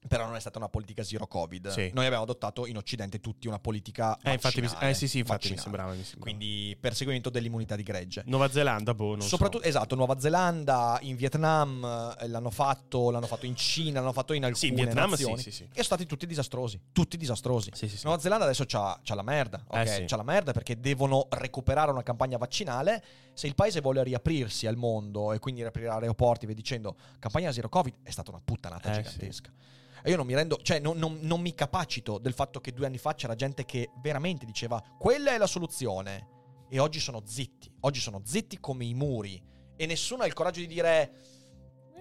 [0.08, 1.68] però non è stata una politica zero covid.
[1.68, 1.90] Sì.
[1.92, 5.58] Noi abbiamo adottato in Occidente tutti una politica eh, infatti, eh sì, sì, infatti mi
[5.58, 8.22] sembrava, mi sembrava, Quindi perseguimento dell'immunità di gregge.
[8.26, 9.68] Nuova Zelanda, boh, non Soprattutto, so.
[9.68, 14.44] Esatto, Nuova Zelanda, in Vietnam eh, l'hanno fatto, l'hanno fatto in Cina, l'hanno fatto in
[14.44, 15.36] alcune sì, in Vietnam, nazioni.
[15.36, 15.62] Sì, sì, sì.
[15.64, 17.70] E sono stati tutti disastrosi, tutti disastrosi.
[17.74, 18.04] Sì, sì, sì.
[18.04, 19.86] Nuova Zelanda adesso c'ha, c'ha la merda, ok?
[19.86, 23.04] Eh, c'ha la merda perché devono recuperare una campagna vaccinale.
[23.34, 27.68] Se il paese vuole riaprirsi al mondo e quindi riaprire aeroporti, vi dicendo, campagna zero
[27.68, 29.50] covid è stata una puttanata eh, gigantesca.
[29.50, 29.68] Sì.
[30.02, 32.86] E io non mi rendo, cioè non, non, non mi capacito del fatto che due
[32.86, 36.38] anni fa c'era gente che veramente diceva quella è la soluzione.
[36.68, 39.42] E oggi sono zitti, oggi sono zitti come i muri.
[39.76, 41.12] E nessuno ha il coraggio di dire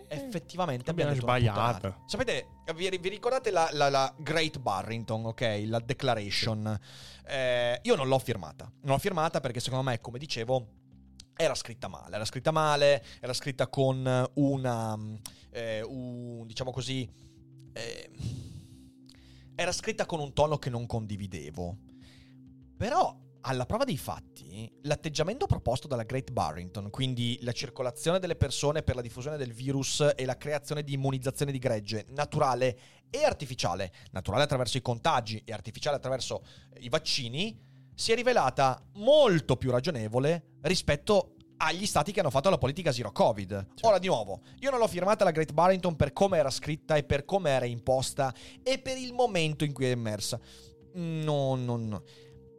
[0.10, 2.04] eh, effettivamente abbiamo sbagliato.
[2.08, 5.64] Sapete, vi, vi ricordate la, la, la, Great Barrington, ok?
[5.66, 6.80] La Declaration.
[7.26, 8.66] Eh, io non l'ho firmata.
[8.82, 10.68] Non l'ho firmata perché secondo me, come dicevo,
[11.36, 12.16] era scritta male.
[12.16, 14.98] Era scritta male, era scritta con una,
[15.52, 17.08] eh, un, diciamo così,
[17.74, 18.10] eh,
[19.56, 21.78] era scritta con un tono che non condividevo.
[22.78, 28.84] Però, alla prova dei fatti, l'atteggiamento proposto dalla Great Barrington, quindi la circolazione delle persone
[28.84, 32.78] per la diffusione del virus e la creazione di immunizzazione di gregge, naturale
[33.10, 36.44] e artificiale, naturale attraverso i contagi e artificiale attraverso
[36.80, 37.60] i vaccini,
[37.94, 43.12] si è rivelata molto più ragionevole rispetto agli stati che hanno fatto la politica zero
[43.12, 43.50] covid.
[43.50, 43.88] Certo.
[43.88, 47.04] Ora di nuovo, io non l'ho firmata la Great Barrington per come era scritta e
[47.04, 50.40] per come era imposta e per il momento in cui è emersa.
[50.94, 52.04] No, no, no.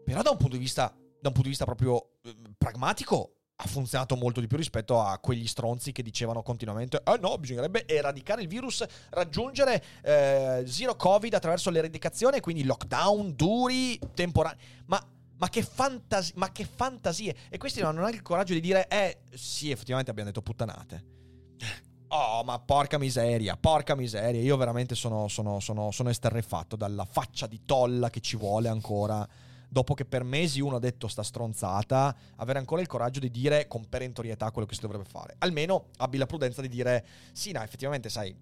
[0.04, 3.66] Però da un punto di vista, da un punto di vista proprio eh, pragmatico ha
[3.66, 8.40] funzionato molto di più rispetto a quegli stronzi che dicevano continuamente eh no, bisognerebbe eradicare
[8.40, 14.58] il virus, raggiungere eh, zero covid attraverso l'eradicazione, quindi lockdown duri, temporanei.
[14.86, 15.02] Ma
[15.40, 17.34] ma che, fantasi- ma che fantasie!
[17.48, 21.04] E questi non hanno il coraggio di dire, eh, sì, effettivamente abbiamo detto puttanate.
[22.08, 24.40] Oh, ma porca miseria, porca miseria.
[24.42, 29.26] Io veramente sono, sono, sono, sono esterrefatto dalla faccia di tolla che ci vuole ancora.
[29.66, 33.66] Dopo che per mesi uno ha detto sta stronzata, avere ancora il coraggio di dire
[33.66, 35.36] con perentorietà quello che si dovrebbe fare.
[35.38, 38.36] Almeno abbi la prudenza di dire, sì, no, effettivamente, sai,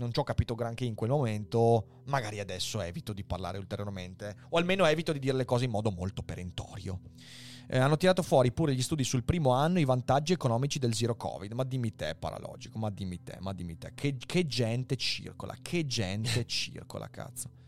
[0.00, 4.58] non ci ho capito granché in quel momento, magari adesso evito di parlare ulteriormente, o
[4.58, 7.00] almeno evito di dire le cose in modo molto perentorio.
[7.68, 11.14] Eh, hanno tirato fuori pure gli studi sul primo anno i vantaggi economici del zero
[11.14, 11.52] covid.
[11.52, 13.92] Ma dimmi te, paralogico, ma dimmi te, ma dimmi te.
[13.94, 17.59] Che, che gente circola, che gente circola, cazzo.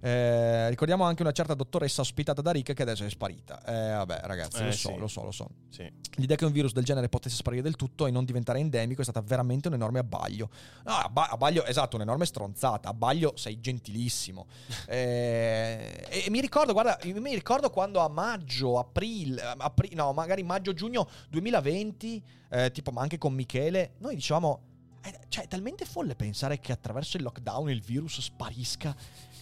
[0.00, 3.62] Eh, ricordiamo anche una certa dottoressa ospitata da Rick che adesso è sparita.
[3.64, 4.96] Eh, vabbè, ragazzi, Eh, lo so, sì.
[4.98, 5.48] lo so, lo so.
[5.70, 5.90] Sì.
[6.16, 9.04] L'idea che un virus del genere potesse sparire del tutto e non diventare endemico è
[9.04, 10.50] stata veramente un enorme abbaglio.
[10.84, 12.88] No, abba- abbaglio, esatto, un'enorme stronzata.
[12.88, 14.46] Abbaglio, sei gentilissimo.
[14.88, 21.08] Eh, e, mi ricordo, guarda, mi ricordo quando a maggio, aprile, apri- no, magari maggio-giugno
[21.28, 24.60] 2020, eh, tipo, ma anche con Michele, noi dicevamo,
[25.02, 28.94] eh, cioè, è talmente folle pensare che attraverso il lockdown il virus sparisca.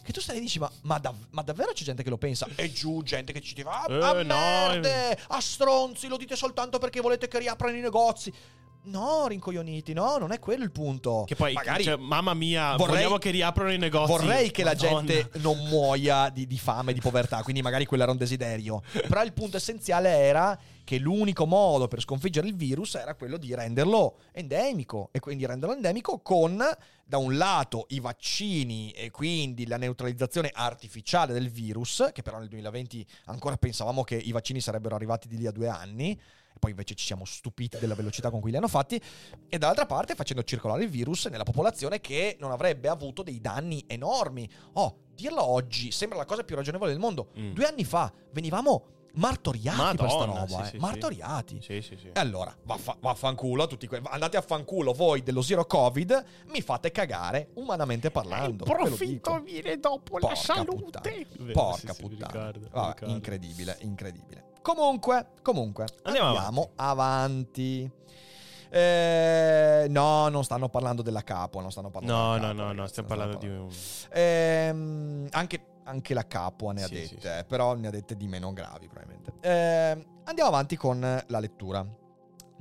[0.06, 2.46] Che tu stai e dici, ma, ma dav- ma davvero c'è gente che lo pensa?
[2.54, 6.36] E giù, gente che ci dice, ah, Eh, a no, merde, a stronzi, lo dite
[6.36, 8.32] soltanto perché volete che riaprano i negozi.
[8.86, 11.24] No, rincoglioniti, no, non è quello il punto.
[11.26, 14.12] Che poi, magari cioè, mamma mia, vorrei- vogliamo che riaprano i negozi.
[14.12, 15.04] vorrei che la Madonna.
[15.04, 18.82] gente non muoia di, di fame, di povertà, quindi magari quello era un desiderio.
[18.92, 23.52] Però il punto essenziale era che l'unico modo per sconfiggere il virus era quello di
[23.52, 26.64] renderlo endemico e quindi renderlo endemico con
[27.04, 32.48] da un lato i vaccini e quindi la neutralizzazione artificiale del virus, che però nel
[32.48, 36.16] 2020 ancora pensavamo che i vaccini sarebbero arrivati di lì a due anni,
[36.58, 39.00] poi invece ci siamo stupiti della velocità con cui li hanno fatti,
[39.48, 43.84] e dall'altra parte facendo circolare il virus nella popolazione che non avrebbe avuto dei danni
[43.86, 44.48] enormi.
[44.74, 47.30] Oh, dirlo oggi sembra la cosa più ragionevole del mondo.
[47.38, 47.52] Mm.
[47.52, 50.64] Due anni fa venivamo martoriati per sta Madonna, roba, sì, eh.
[50.66, 51.58] sì, martoriati.
[51.62, 52.06] Sì, sì, sì.
[52.08, 56.60] E allora, vaffa- vaffanculo a tutti que- andate a fanculo voi dello zero covid, mi
[56.60, 58.64] fate cagare umanamente parlando.
[58.66, 59.40] lo dico.
[59.40, 61.10] viene dopo Porca puttana.
[61.38, 62.50] Vero, Porca sì, puttana.
[62.50, 64.44] ricordo, Vabbè, incredibile, incredibile.
[64.66, 67.88] Comunque, comunque, Andiamo andiamo, avanti.
[68.68, 72.62] Eh, no, non stanno parlando della capo, non stanno parlando No, della no, capo, no,
[72.64, 73.74] no, ragazzi, stiamo non parlando di parlando.
[73.74, 74.20] un...
[75.22, 77.44] Ehm, anche, anche la Capua ne ha Sì, dette, sì, sì.
[77.46, 79.34] però ne ha dette di meno gravi probabilmente.
[79.40, 81.86] Ehm, andiamo avanti con la lettura.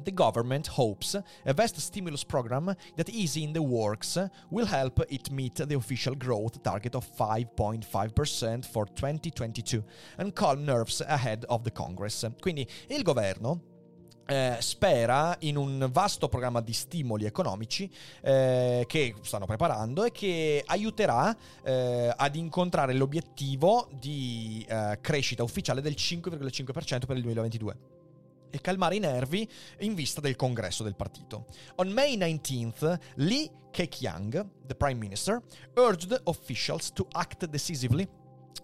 [0.03, 4.17] The government hopes a vast stimulus program that is in the works
[4.49, 9.84] will help it meet the official growth target of 5.5% for 2022
[10.17, 12.25] and calm nerves ahead of the Congress.
[12.39, 13.73] Quindi il governo
[14.27, 17.89] eh, spera in un vasto programma di stimoli economici
[18.21, 25.81] eh, che stanno preparando e che aiuterà eh, ad incontrare l'obiettivo di eh, crescita ufficiale
[25.81, 27.77] del 5,5% per il 2022
[28.56, 29.48] e calmare i nervi
[29.80, 31.46] in vista del congresso del partito.
[31.76, 35.41] On May 19th, Lee Keqiang, the prime minister,
[35.76, 38.08] urged officials to act decisively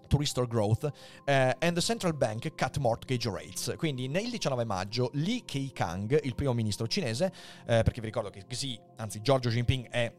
[0.07, 0.89] to restore growth
[1.25, 3.73] eh, and the central bank cut mortgage rates.
[3.77, 7.31] Quindi nel 19 maggio Li Keqiang, il primo ministro cinese,
[7.65, 10.11] eh, perché vi ricordo che Xi, anzi Giorgio Jinping è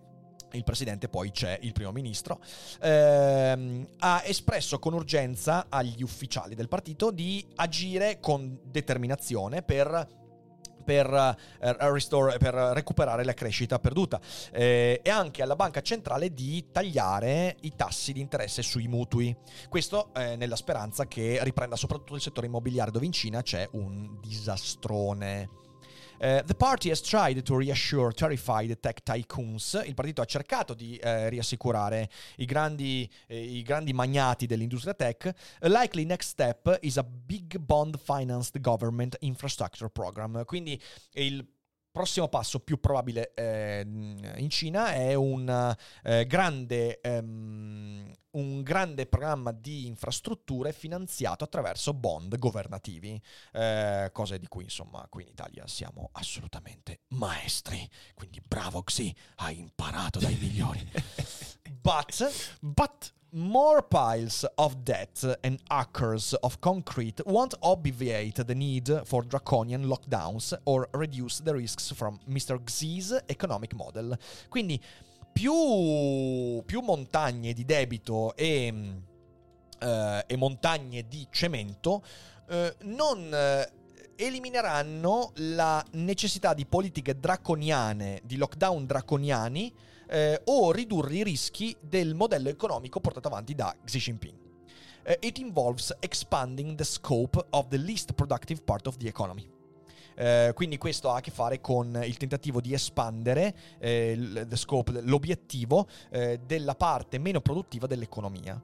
[0.52, 2.40] il presidente, poi c'è il primo ministro,
[2.80, 10.20] ehm, ha espresso con urgenza agli ufficiali del partito di agire con determinazione per
[10.82, 11.08] per,
[11.60, 17.56] eh, restore- per recuperare la crescita perduta eh, e anche alla banca centrale di tagliare
[17.60, 19.34] i tassi di interesse sui mutui.
[19.68, 24.18] Questo eh, nella speranza che riprenda soprattutto il settore immobiliare dove in Cina c'è un
[24.20, 25.61] disastrone.
[26.22, 29.82] Eh, the party has tried to reassure terrified tech tycoons.
[29.84, 35.34] Il partito ha cercato di eh, riassicurare i grandi, eh, i grandi magnati dell'industria tech.
[35.62, 40.44] A likely next step is a big bond financed government infrastructure program.
[40.44, 40.80] Quindi
[41.14, 41.44] il
[41.92, 49.52] prossimo passo più probabile eh, in Cina è un eh, grande ehm, un grande programma
[49.52, 53.20] di infrastrutture finanziato attraverso bond governativi,
[53.52, 57.86] eh, cose di cui insomma qui in Italia siamo assolutamente maestri.
[58.14, 60.80] Quindi bravo Xi, hai imparato dai migliori.
[61.82, 63.12] But, But...
[63.32, 70.52] more piles of debt and acres of concrete won't obviate the need for draconian lockdowns
[70.64, 72.58] or reduce the risks from Mr.
[72.62, 74.16] Xi's economic model.
[74.48, 74.80] Quindi
[75.32, 78.72] più, più montagne di debito e,
[79.78, 82.04] eh, e montagne di cemento
[82.48, 83.72] eh, non eh,
[84.16, 89.72] elimineranno la necessità di politiche draconiane, di lockdown draconiani
[90.12, 94.40] eh, o ridurre i rischi del modello economico portato avanti da Xi Jinping.
[95.04, 99.48] Uh, it involves expanding the scope of the least productive part of the economy.
[100.14, 105.88] Uh, quindi questo ha a che fare con il tentativo di espandere eh, scope, l'obiettivo
[106.10, 108.62] eh, della parte meno produttiva dell'economia.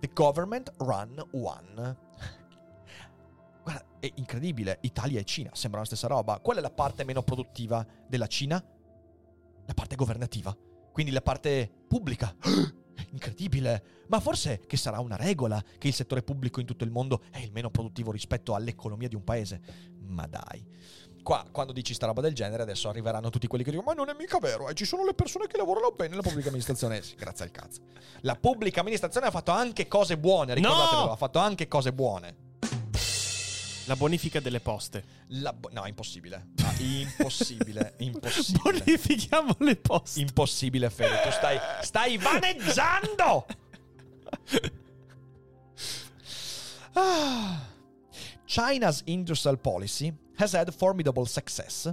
[0.00, 1.96] The government run one.
[3.62, 4.78] Guarda, è incredibile.
[4.80, 6.40] Italia e Cina sembrano la stessa roba.
[6.40, 8.64] Qual è la parte meno produttiva della Cina?
[9.66, 10.56] La parte governativa.
[10.96, 12.34] Quindi la parte pubblica.
[13.12, 14.04] Incredibile.
[14.06, 17.38] Ma forse che sarà una regola che il settore pubblico in tutto il mondo è
[17.38, 19.60] il meno produttivo rispetto all'economia di un paese.
[20.06, 20.66] Ma dai.
[21.22, 24.08] Qua, quando dici sta roba del genere, adesso arriveranno tutti quelli che dicono: Ma non
[24.08, 27.02] è mica vero, eh, ci sono le persone che lavorano bene nella pubblica amministrazione.
[27.02, 27.82] Sì, grazie al cazzo.
[28.22, 31.12] La pubblica amministrazione ha fatto anche cose buone, ricordatelo, no!
[31.12, 32.54] ha fatto anche cose buone.
[33.86, 35.04] La bonifica delle poste.
[35.28, 36.48] Bo- no, impossibile.
[36.62, 38.62] Ah, impossibile, impossibile.
[38.62, 40.20] Bonifichiamo le poste.
[40.20, 41.22] Impossibile, Fede.
[41.22, 43.46] Tu stai, stai vaneggiando!
[46.94, 47.60] ah.
[48.44, 51.92] China's industrial policy has had formidable success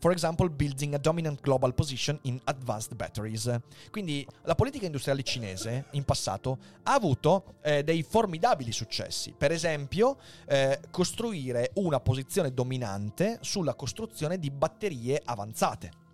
[0.00, 3.54] for example building a dominant global position in advanced batteries.
[3.90, 10.16] Quindi la politica industriale cinese in passato ha avuto eh, dei formidabili successi, per esempio
[10.46, 16.08] eh, costruire una posizione dominante sulla costruzione di batterie avanzate.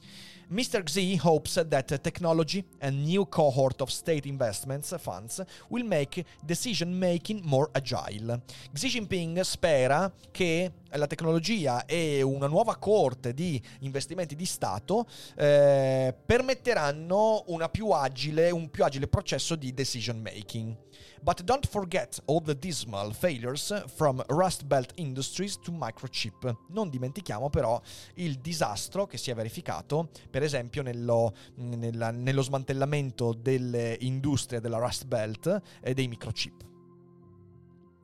[0.48, 0.84] Mr.
[0.84, 7.40] Xi hopes that technology and new cohort of state investments funds will make decision making
[7.42, 8.40] more agile.
[8.72, 16.14] Xi Jinping spera che la tecnologia e una nuova corte di investimenti di Stato eh,
[16.24, 20.76] permetteranno più agile, un più agile processo di decision making.
[21.20, 26.56] But don't forget all the dismal failures from Rust Belt Industries to Microchip.
[26.68, 27.80] Non dimentichiamo però
[28.14, 34.78] il disastro che si è verificato, per esempio, nello, nella, nello smantellamento delle industrie della
[34.78, 36.64] Rust Belt e dei microchip.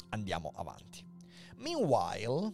[0.09, 1.05] Andiamo avanti.
[1.57, 2.53] Meanwhile,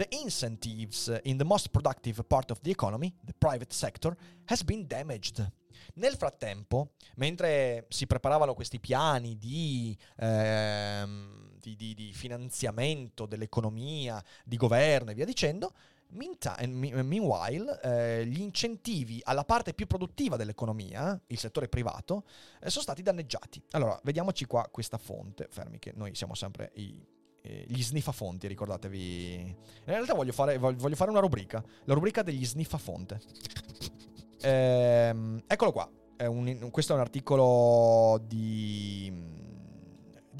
[0.00, 4.86] the incentives in the most productive part of the economy, the private sector, has been
[4.86, 5.46] damaged.
[5.94, 14.56] Nel frattempo, mentre si preparavano questi piani di, ehm, di, di, di finanziamento dell'economia, di
[14.56, 15.74] governo e via dicendo,
[16.12, 22.24] Meanwhile, eh, gli incentivi alla parte più produttiva dell'economia, il settore privato,
[22.60, 23.62] eh, sono stati danneggiati.
[23.70, 25.46] Allora, vediamoci qua questa fonte.
[25.50, 27.00] Fermi che noi siamo sempre i,
[27.42, 29.34] eh, gli sniffafonti, ricordatevi.
[29.36, 33.20] In realtà voglio fare, voglio fare una rubrica, la rubrica degli sniffafonte.
[34.42, 35.90] Ehm, eccolo qua.
[36.16, 39.10] È un, questo è un articolo di,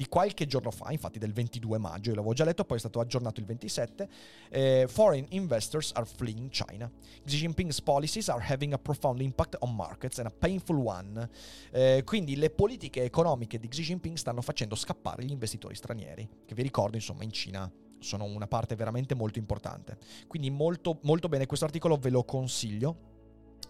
[0.01, 2.99] di, qualche giorno fa, infatti del 22 maggio, io l'avevo già letto, poi è stato
[2.99, 4.09] aggiornato il 27.
[4.49, 6.91] Eh, Foreign investors are fleeing China.
[7.23, 11.29] Xi Jinping's policies are having a profound impact on markets and a painful one.
[11.71, 16.55] Eh, quindi le politiche economiche di Xi Jinping stanno facendo scappare gli investitori stranieri, che
[16.55, 19.97] vi ricordo insomma in Cina sono una parte veramente molto importante.
[20.27, 23.10] Quindi molto, molto bene, questo articolo ve lo consiglio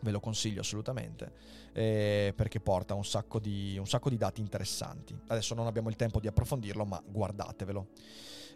[0.02, 1.34] ve lo consiglio assolutamente
[1.74, 5.18] eh, perché porta un sacco, di, un sacco, di, dati interessanti.
[5.28, 7.88] Adesso non abbiamo il tempo di approfondirlo, ma guardatevelo.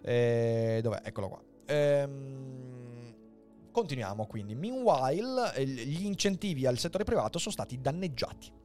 [0.01, 1.01] Eh, dov'è?
[1.03, 1.41] Eccolo qua.
[1.67, 3.15] Ehm,
[3.71, 4.55] continuiamo quindi.
[4.55, 8.63] Meanwhile, gli incentivi al settore privato sono stati danneggiati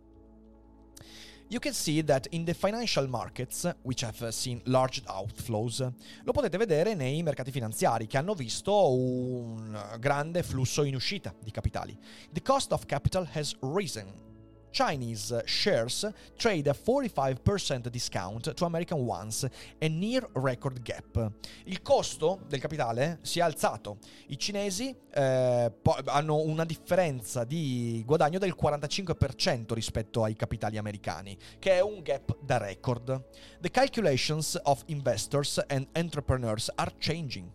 [1.50, 5.80] you can see that in the financial markets, which have seen large outflows,
[6.22, 11.50] lo potete vedere nei mercati finanziari che hanno visto un grande flusso in uscita di
[11.50, 11.98] capitali.
[12.32, 14.29] The cost of capital has risen
[14.70, 19.46] Chinese shares trade a 45% discount to American ones,
[19.78, 21.32] a near record gap.
[21.64, 23.98] Il costo del capitale si è alzato.
[24.28, 25.72] I cinesi eh,
[26.04, 32.36] hanno una differenza di guadagno del 45% rispetto ai capitali americani, che è un gap
[32.40, 33.24] da record.
[33.60, 37.50] The calculations of investors and entrepreneurs are changing.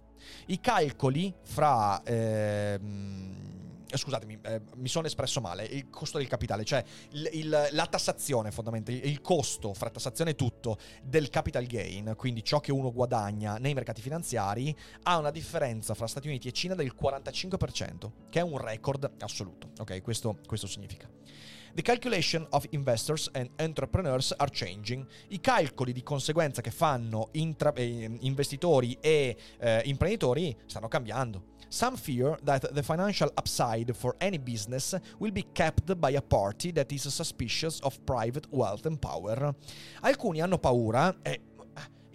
[0.48, 2.02] I calcoli fra...
[2.04, 2.80] Eh,
[3.98, 8.52] scusatemi, eh, mi sono espresso male, il costo del capitale, cioè il, il, la tassazione
[8.52, 13.58] fondamentalmente, il costo fra tassazione e tutto del capital gain, quindi ciò che uno guadagna
[13.58, 18.44] nei mercati finanziari, ha una differenza fra Stati Uniti e Cina del 45%, che è
[18.44, 20.02] un record assoluto, ok?
[20.02, 21.10] Questo, questo significa.
[21.76, 25.06] The calculation of investors and entrepreneurs are changing.
[25.28, 31.55] I calcoli di conseguenza che fanno intra- eh, investitori e eh, imprenditori stanno cambiando.
[31.70, 36.72] Some fear that the financial upside for any business will be kept by a party
[36.74, 39.54] that is suspicious of private wealth and power.
[40.02, 41.42] Alcuni hanno paura, e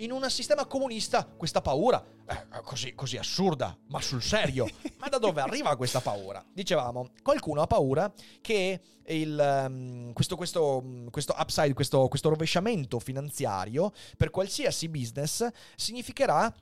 [0.01, 4.69] in un sistema comunista questa paura è così, così assurda, ma sul serio.
[4.99, 6.45] ma da dove arriva questa paura?
[6.53, 13.93] Dicevamo, qualcuno ha paura che il, um, questo, questo, questo, upside, questo, questo rovesciamento finanziario
[14.17, 15.47] per qualsiasi business
[15.77, 16.53] significherà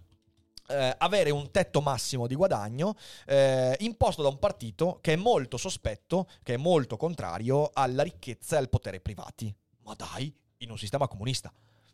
[0.68, 2.94] eh, avere un tetto massimo di guadagno
[3.26, 8.56] eh, imposto da un partito che è molto sospetto, che è molto contrario alla ricchezza
[8.56, 9.54] e al potere privati.
[9.84, 11.52] Ma dai, in un sistema comunista.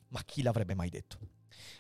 [0.09, 1.19] Ma chi l'avrebbe mai detto?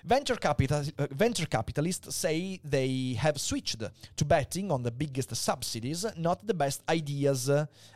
[0.07, 6.07] Venture, capital, uh, venture, capitalists say they have switched to betting on the biggest subsidies,
[6.17, 7.49] not the best ideas.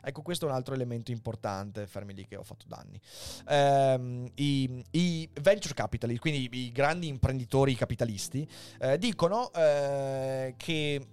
[0.03, 2.99] Ecco, questo è un altro elemento importante, fermi lì che ho fatto danni.
[3.47, 8.49] Um, i, i, venture capitalists, quindi i, grandi imprenditori capitalisti,
[8.81, 11.07] uh, dicono uh, che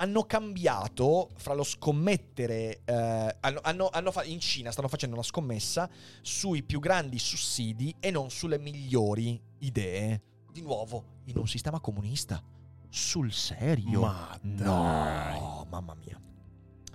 [0.00, 2.80] hanno cambiato fra lo scommettere.
[2.84, 5.88] Eh, hanno, hanno, hanno fa- in Cina stanno facendo una scommessa
[6.22, 10.22] sui più grandi sussidi e non sulle migliori idee.
[10.50, 12.42] Di nuovo, in un sistema comunista.
[12.88, 14.00] Sul serio?
[14.00, 16.20] Ma no, mamma mia.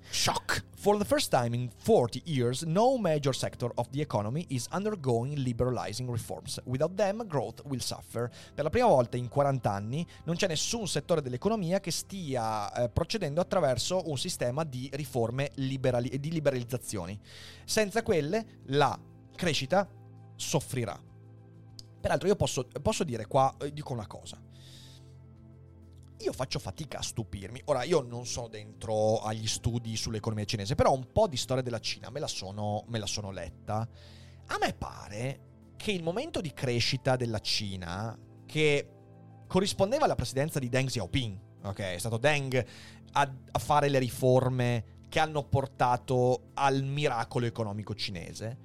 [0.09, 0.63] Shock!
[0.77, 5.35] For the first time in 40 years, no major sector of the economy is undergoing
[5.43, 6.59] liberalizing reforms.
[6.65, 8.29] Without them, growth will suffer.
[8.53, 12.89] Per la prima volta in 40 anni non c'è nessun settore dell'economia che stia eh,
[12.89, 17.19] procedendo attraverso un sistema di riforme liberali- e di liberalizzazioni.
[17.65, 18.97] Senza quelle, la
[19.35, 19.89] crescita
[20.35, 21.01] soffrirà.
[21.99, 24.44] Peraltro io posso, posso dire qua, eh, dico una cosa
[26.19, 27.61] io faccio fatica a stupirmi.
[27.65, 31.79] Ora, io non sono dentro agli studi sull'economia cinese, però un po' di storia della
[31.79, 33.87] Cina me la sono, me la sono letta.
[34.47, 35.39] A me pare
[35.75, 38.89] che il momento di crescita della Cina, che
[39.47, 41.79] corrispondeva alla presidenza di Deng Xiaoping, ok?
[41.79, 42.65] È stato Deng
[43.11, 48.57] a, a fare le riforme che hanno portato al miracolo economico cinese.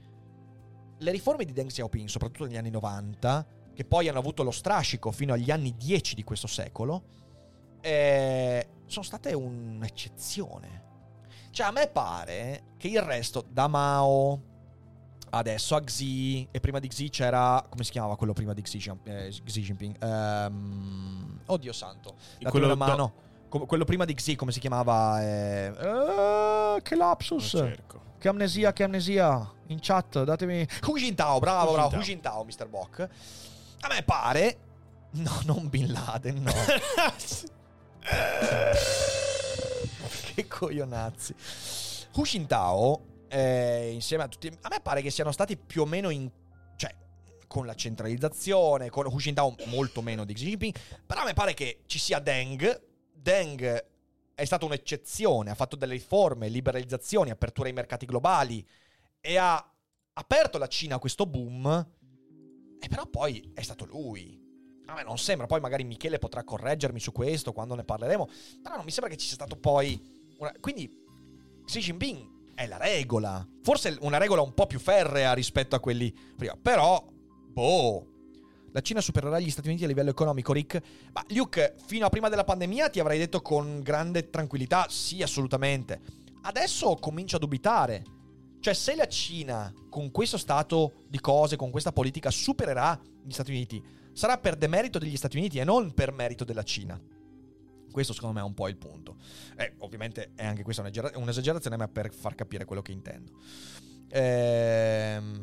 [0.99, 5.11] Le riforme di Deng Xiaoping, soprattutto negli anni 90, che poi hanno avuto lo strascico
[5.11, 7.05] fino agli anni 10 di questo secolo,
[7.81, 10.89] eh, sono state un'eccezione.
[11.51, 14.41] Cioè, a me pare che il resto, da Mao,
[15.31, 18.93] adesso a Xi, e prima di Xi c'era, come si chiamava quello prima di Xi,
[19.05, 19.97] eh, Xi Jinping?
[20.03, 23.13] Um, oddio santo, datemi una mano.
[23.49, 23.67] Do...
[23.67, 25.23] quello prima di Xi, come si chiamava?
[25.23, 27.73] Eh, uh, che lapsus!
[28.19, 29.51] Che amnesia, che amnesia!
[29.69, 30.67] In chat, datemi...
[30.87, 32.69] Hu Jintao, bravo, bravo, Hu Jintao, Mr.
[32.69, 33.09] Bok.
[33.81, 34.59] A me pare...
[35.13, 36.53] No, non Bin Laden, no.
[40.35, 41.35] che coglionazzi.
[42.15, 44.49] Hu Jintao, eh, insieme a tutti...
[44.49, 46.31] A me pare che siano stati più o meno in...
[46.77, 46.95] Cioè,
[47.47, 50.75] con la centralizzazione, con Hu Jintao molto meno di Xi Jinping,
[51.07, 52.89] però a me pare che ci sia Deng.
[53.13, 53.87] Deng
[54.35, 58.67] è stata un'eccezione, ha fatto delle riforme, liberalizzazioni, apertura ai mercati globali
[59.21, 59.65] e ha
[60.15, 61.89] aperto la Cina a questo boom.
[62.81, 64.40] E però poi è stato lui
[64.91, 68.29] a me non sembra, poi magari Michele potrà correggermi su questo quando ne parleremo,
[68.63, 70.19] però non mi sembra che ci sia stato poi...
[70.39, 70.53] Una...
[70.61, 70.91] Quindi
[71.65, 76.13] Xi Jinping è la regola, forse una regola un po' più ferrea rispetto a quelli
[76.37, 78.07] prima, però, boh,
[78.73, 80.81] la Cina supererà gli Stati Uniti a livello economico, Rick?
[81.13, 86.01] Ma Luke, fino a prima della pandemia ti avrei detto con grande tranquillità, sì, assolutamente.
[86.43, 88.05] Adesso comincio a dubitare.
[88.61, 93.51] Cioè, se la Cina, con questo stato di cose, con questa politica, supererà gli Stati
[93.51, 93.83] Uniti,
[94.13, 97.01] sarà per demerito degli Stati Uniti e non per merito della Cina.
[97.91, 99.17] Questo secondo me è un po' il punto.
[99.57, 100.83] Eh, ovviamente è anche questa
[101.15, 103.33] un'esagerazione, ma per far capire quello che intendo.
[104.11, 105.41] Ehm,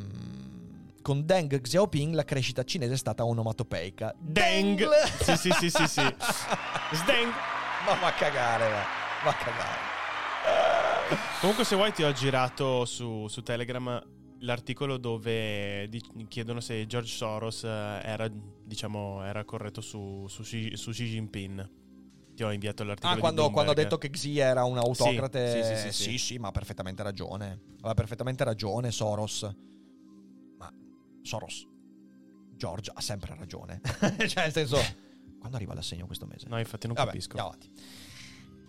[1.01, 4.13] con Deng Xiaoping la crescita cinese è stata onomatopeica.
[4.17, 4.89] Deng!
[5.21, 6.01] sì, sì, sì, sì, sì.
[6.91, 7.31] Sdeng!
[7.85, 8.83] Ma va a cagare, va.
[9.23, 9.95] Va a cagare.
[11.39, 14.03] Comunque se vuoi ti ho girato su, su Telegram
[14.39, 15.89] l'articolo dove
[16.27, 21.71] chiedono se George Soros eh, era, diciamo, era corretto su, su, Xi, su Xi Jinping.
[22.35, 23.15] Ti ho inviato l'articolo.
[23.15, 25.51] Ah, quando, quando ha detto che Xi era un autocrate.
[25.51, 27.61] Sì, sì, sì, sì, sì, sì, ma ha perfettamente ragione.
[27.77, 29.55] Aveva perfettamente ragione Soros.
[30.57, 30.71] Ma
[31.23, 31.67] Soros,
[32.55, 33.81] George ha sempre ragione.
[34.27, 34.77] cioè, nel senso,
[35.39, 36.47] quando arriva l'assegno questo mese?
[36.47, 37.37] No, infatti non Vabbè, capisco.
[37.37, 38.06] Andiamo avanti.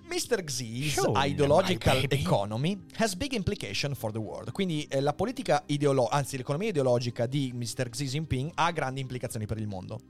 [0.09, 0.43] Mr.
[0.43, 4.51] Xi's Show ideological economy has big implication for the world.
[4.53, 7.91] Quindi eh, la politica ideologica, anzi l'economia ideologica di Mr.
[7.91, 10.01] Xi Jinping ha grandi implicazioni per il mondo.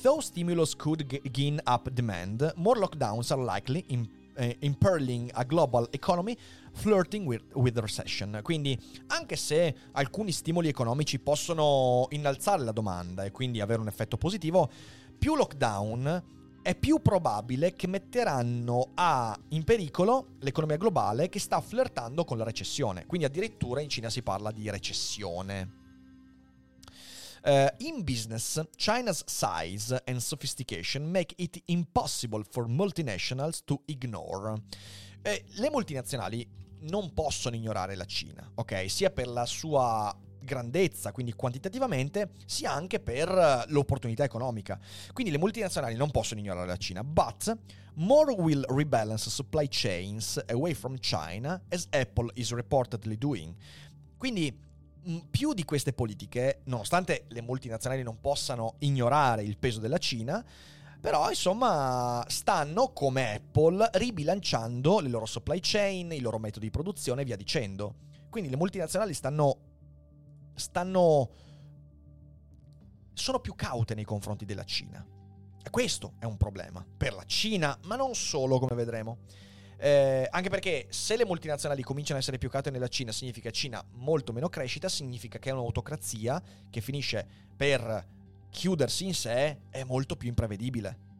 [0.00, 5.44] Though stimulus could g- gain up demand, more lockdowns are likely in eh, impearling a
[5.44, 6.34] global economy,
[6.72, 8.40] flirting with, with recession.
[8.42, 8.78] Quindi,
[9.08, 14.70] anche se alcuni stimoli economici possono innalzare la domanda e quindi avere un effetto positivo,
[15.18, 22.24] più lockdown è più probabile che metteranno a, in pericolo l'economia globale che sta flirtando
[22.24, 23.04] con la recessione.
[23.06, 25.80] Quindi addirittura in Cina si parla di recessione.
[27.44, 34.62] Uh, in business, China's size and sophistication make it impossible for multinationals to ignore.
[35.22, 36.48] Eh, le multinazionali
[36.82, 38.88] non possono ignorare la Cina, ok?
[38.88, 44.78] Sia per la sua grandezza, quindi quantitativamente, sia anche per l'opportunità economica.
[45.12, 47.56] Quindi le multinazionali non possono ignorare la Cina, but
[47.94, 53.54] more will rebalance supply chains away from China, as Apple is reportedly doing.
[54.16, 54.70] Quindi
[55.30, 60.44] più di queste politiche, nonostante le multinazionali non possano ignorare il peso della Cina,
[61.00, 67.22] però insomma stanno come Apple ribilanciando le loro supply chain, i loro metodi di produzione
[67.22, 67.96] e via dicendo.
[68.30, 69.58] Quindi le multinazionali stanno
[70.54, 71.30] stanno
[73.14, 75.04] sono più caute nei confronti della Cina.
[75.64, 79.18] E questo è un problema per la Cina, ma non solo, come vedremo.
[79.76, 83.84] Eh, anche perché se le multinazionali cominciano ad essere più caute nella Cina, significa Cina
[83.94, 87.26] molto meno crescita, significa che è un'autocrazia che finisce
[87.56, 88.06] per
[88.50, 91.10] chiudersi in sé, è molto più imprevedibile.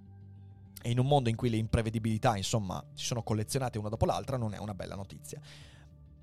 [0.82, 4.36] E in un mondo in cui le imprevedibilità, insomma, si sono collezionate una dopo l'altra,
[4.36, 5.40] non è una bella notizia.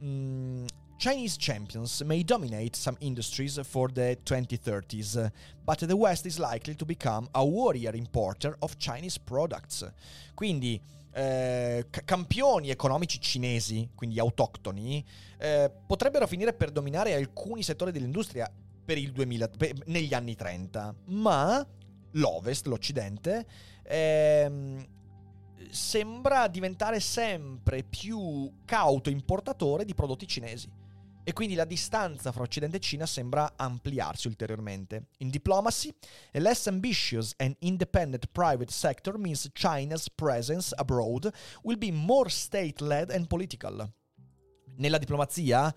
[0.03, 0.65] Mm,
[0.97, 5.31] Chinese champions may dominate some industries for the 2030s,
[5.63, 9.89] but the West is likely to become a warrior importer of Chinese products.
[10.33, 10.79] Quindi
[11.13, 15.03] eh, campioni economici cinesi, quindi autoctoni,
[15.37, 18.51] eh, potrebbero finire per dominare alcuni settori dell'industria
[18.83, 21.65] per il 2000, per, negli anni 30, ma
[22.11, 23.45] l'Ovest, l'Occidente,
[23.83, 24.85] ehm,
[25.69, 30.69] sembra diventare sempre più cauto importatore di prodotti cinesi.
[31.23, 35.09] E quindi la distanza fra Occidente e Cina sembra ampliarsi ulteriormente.
[35.19, 35.93] In diplomacy,
[36.33, 41.31] a less ambitious and independent private sector means China's presence abroad
[41.61, 43.87] will be more state-led and political.
[44.77, 45.71] Nella diplomazia,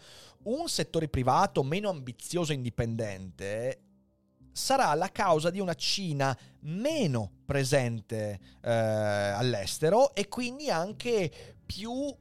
[0.45, 3.92] un settore privato meno ambizioso e indipendente
[4.53, 12.15] sarà la causa di una Cina meno presente eh, all'estero e quindi anche più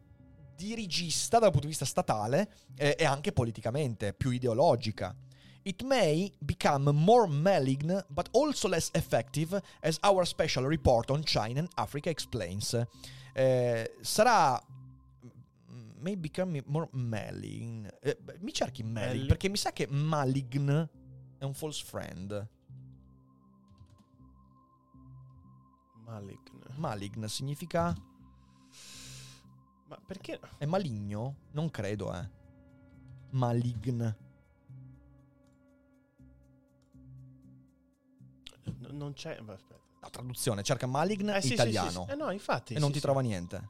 [0.55, 5.15] dirigista dal punto di vista statale eh, e anche politicamente, più ideologica.
[5.63, 11.59] It may become more malign but also less effective as our special report on China
[11.59, 12.79] and Africa explains.
[13.33, 14.59] Eh, sarà
[16.01, 17.87] may become more malign.
[18.01, 20.89] Eh, mi cerchi malign Mal- perché mi sa che malign
[21.41, 22.47] è un false friend.
[26.05, 26.37] Malign.
[26.75, 27.95] Malign significa
[29.87, 30.39] ma perché?
[30.57, 31.37] È maligno?
[31.51, 32.29] Non credo, eh.
[33.31, 34.15] Malign.
[38.91, 39.31] non c'è.
[39.31, 39.79] Aspetta.
[39.99, 41.89] La traduzione, cerca malign eh, sì, italiano.
[41.89, 42.73] Sì, sì, eh, no, infatti.
[42.75, 43.69] E non ti trova niente.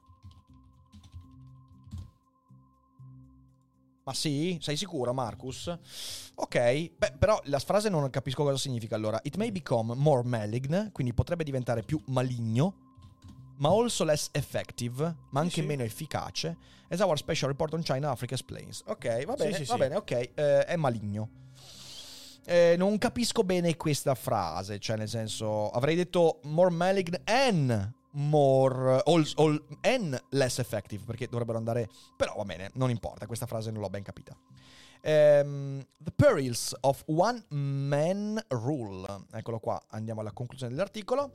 [4.04, 4.58] Ma sì?
[4.62, 5.68] Sei sicuro, Marcus?
[6.36, 9.20] Ok, beh, però la frase non capisco cosa significa allora.
[9.24, 12.90] It may become more malign, quindi potrebbe diventare più maligno
[13.62, 16.58] ma also less effective, ma anche sì, meno efficace,
[16.90, 18.82] as our special report on China Africa explains.
[18.88, 21.30] Ok, va bene, sì, va bene, ok, eh, è maligno.
[22.44, 29.02] Eh, non capisco bene questa frase, cioè nel senso, avrei detto more malign and more
[29.06, 33.72] all, all, and less effective perché dovrebbero andare però va bene non importa questa frase
[33.72, 34.36] non l'ho ben capita
[35.04, 41.34] um, the perils of one man rule eccolo qua andiamo alla conclusione dell'articolo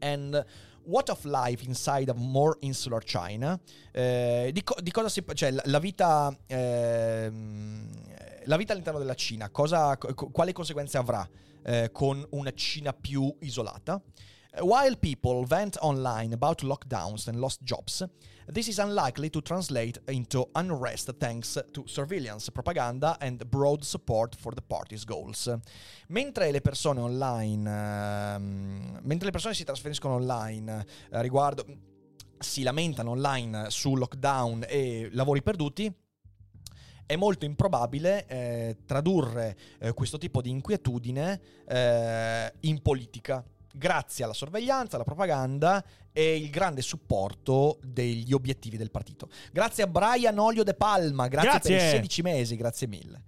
[0.00, 0.44] and
[0.86, 3.58] What of Life Inside a More Insular China?
[3.90, 5.24] Eh, di, co- di, cosa si...
[5.32, 6.36] cioè la, vita...
[6.46, 7.32] Eh,
[8.44, 11.26] la vita all'interno della Cina, cosa, co- quali conseguenze avrà
[11.64, 14.00] eh, con una Cina più isolata?
[14.60, 18.04] While people vent online about lockdowns and lost jobs,
[18.46, 24.54] this is unlikely to translate into unrest thanks to surveillance, propaganda and broad support for
[24.54, 25.52] the party's goals.
[26.08, 31.64] Mentre le persone online, uh, mentre le persone si trasferiscono online uh, riguardo
[32.38, 35.92] si lamentano online su lockdown e lavori perduti,
[37.06, 43.44] è molto improbabile eh, tradurre eh, questo tipo di inquietudine eh, in politica
[43.74, 49.28] grazie alla sorveglianza, alla propaganda e il grande supporto degli obiettivi del partito.
[49.52, 51.76] Grazie a Brian Olio De Palma, grazie, grazie.
[51.76, 53.22] per i 16 mesi, grazie mille.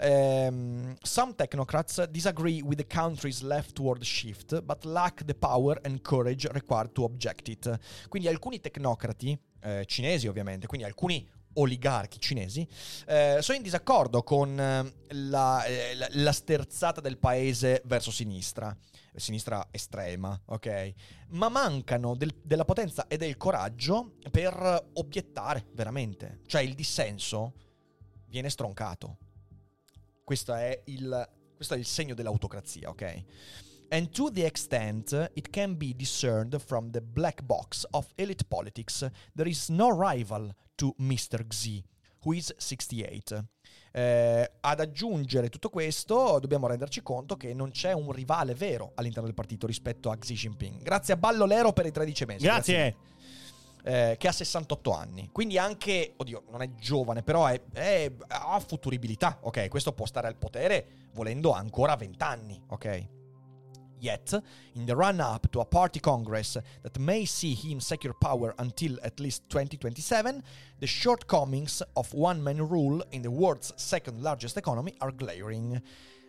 [0.00, 6.48] ehm, some technocrats disagree with the country's leftward shift, but lack the power and courage
[6.52, 7.78] required to object it.
[8.08, 12.66] Quindi alcuni tecnocrati, eh, cinesi ovviamente, quindi alcuni oligarchi cinesi,
[13.06, 18.76] eh, sono in disaccordo con eh, la, eh, la, la sterzata del paese verso sinistra
[19.16, 20.92] sinistra estrema, ok?
[21.30, 26.40] Ma mancano del, della potenza e del coraggio per obiettare veramente.
[26.46, 27.54] Cioè il dissenso
[28.26, 29.18] viene stroncato.
[30.24, 33.24] Questo è il, questo è il segno dell'autocrazia, ok?
[33.92, 39.04] And to the extent it can be discerned from the black box of elite politics,
[39.34, 41.44] there is no rival to Mr.
[41.46, 41.82] Xi,
[42.24, 43.44] who is 68.
[43.92, 49.26] Eh, ad aggiungere tutto questo, dobbiamo renderci conto che non c'è un rivale vero all'interno
[49.26, 50.82] del partito rispetto a Xi Jinping.
[50.82, 52.44] Grazie a Ballolero per i 13 mesi.
[52.44, 52.74] Grazie.
[52.74, 53.08] Grazie
[53.82, 55.28] eh, che ha 68 anni.
[55.32, 59.38] Quindi anche, oddio, non è giovane, però è, è, ha futuribilità.
[59.42, 62.62] Ok, questo può stare al potere volendo ancora 20 anni.
[62.68, 63.19] Ok.
[64.00, 64.32] Yet,
[64.74, 68.98] in the run up to a party congress that may see him secure power until
[69.02, 70.42] at least 2027,
[70.78, 75.80] the shortcomings of one man rule in the world's second largest economy are glaring.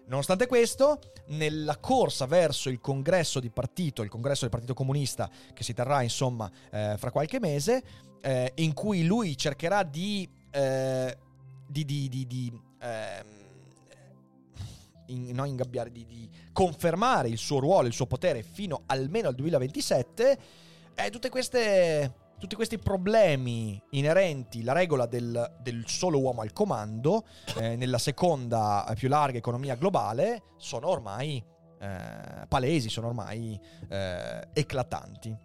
[0.07, 5.63] Nonostante questo, nella corsa verso il congresso di partito, il congresso del Partito Comunista, che
[5.63, 7.81] si terrà insomma eh, fra qualche mese,
[8.21, 11.17] eh, in cui lui cercherà di, eh,
[11.65, 13.40] di, di, di ehm,
[15.11, 19.35] in, non ingabbiare, di, di, confermare il suo ruolo, il suo potere fino almeno al
[19.35, 20.37] 2027,
[20.95, 27.25] eh, tutte queste, tutti questi problemi inerenti alla regola del, del, solo uomo al comando
[27.57, 31.43] eh, nella seconda più larga economia globale sono ormai
[31.79, 33.59] eh, palesi, sono ormai
[33.89, 35.35] eh, eclatanti.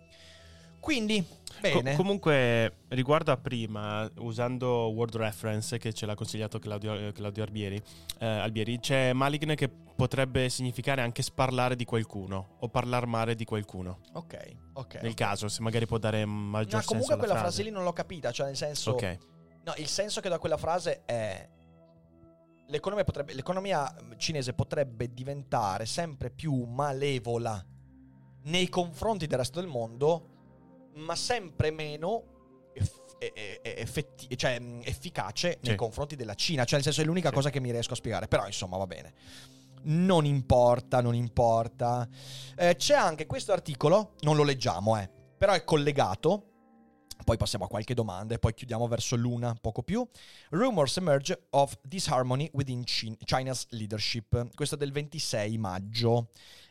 [0.80, 1.26] Quindi,
[1.60, 1.90] bene.
[1.90, 7.80] Co- comunque, riguardo a prima, usando Word Reference che ce l'ha consigliato Claudio, Claudio Albieri,
[8.18, 13.44] eh, Albieri, c'è maligne che potrebbe significare anche sparlare di qualcuno o parlar male di
[13.44, 14.00] qualcuno.
[14.12, 14.94] Ok, ok.
[14.94, 15.14] Nel okay.
[15.14, 17.48] caso, se magari può dare maggior no, comunque quella frase.
[17.48, 18.92] frase lì non l'ho capita, cioè nel senso...
[18.92, 19.18] Ok.
[19.64, 21.48] No, il senso che da quella frase è...
[22.68, 27.64] L'economia, potrebbe, l'economia cinese potrebbe diventare sempre più malevola
[28.44, 30.35] nei confronti del resto del mondo
[30.96, 32.34] ma sempre meno
[33.18, 35.76] effetti- cioè, efficace nei sì.
[35.76, 36.64] confronti della Cina.
[36.64, 37.34] Cioè, nel senso, è l'unica sì.
[37.34, 38.28] cosa che mi riesco a spiegare.
[38.28, 39.14] Però, insomma, va bene.
[39.84, 42.08] Non importa, non importa.
[42.56, 46.50] Eh, c'è anche questo articolo, non lo leggiamo, eh, però è collegato.
[47.24, 50.06] Poi passiamo a qualche domanda e poi chiudiamo verso l'una, poco più.
[50.50, 54.54] Rumors emerge of disharmony within China's leadership.
[54.54, 56.28] Questo è del 26 maggio.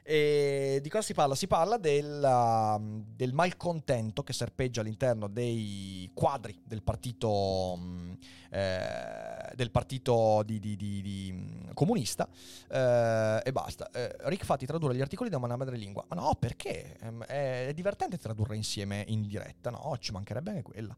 [0.08, 1.34] E di cosa si parla?
[1.34, 2.78] Si parla del,
[3.16, 8.16] del malcontento che serpeggia all'interno dei quadri del partito, um,
[8.51, 12.30] eh, del partito di, di, di, di mm, comunista
[12.70, 13.89] eh, e basta.
[13.89, 16.06] Eh, Rick fatti tradurre gli articoli da una madrelingua.
[16.08, 16.97] Ma no, perché?
[17.01, 19.97] Ehm, è, è, divertente tradurre insieme in diretta, no?
[19.99, 20.95] Ci mancherebbe anche quella.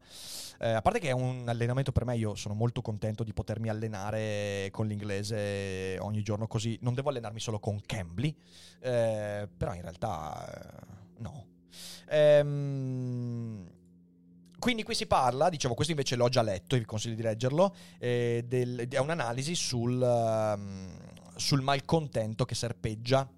[0.60, 3.70] Eh, a parte che è un allenamento per me, io sono molto contento di potermi
[3.70, 6.76] allenare con l'inglese ogni giorno così.
[6.82, 8.36] Non devo allenarmi solo con Cambly.
[8.80, 10.86] Eh, eh, però in realtà eh,
[11.18, 11.46] no.
[12.08, 13.66] Ehm,
[14.58, 18.44] quindi qui si parla, dicevo, questo invece l'ho già letto, vi consiglio di leggerlo, eh,
[18.46, 20.90] del, è un'analisi sul, um,
[21.36, 23.28] sul malcontento che serpeggia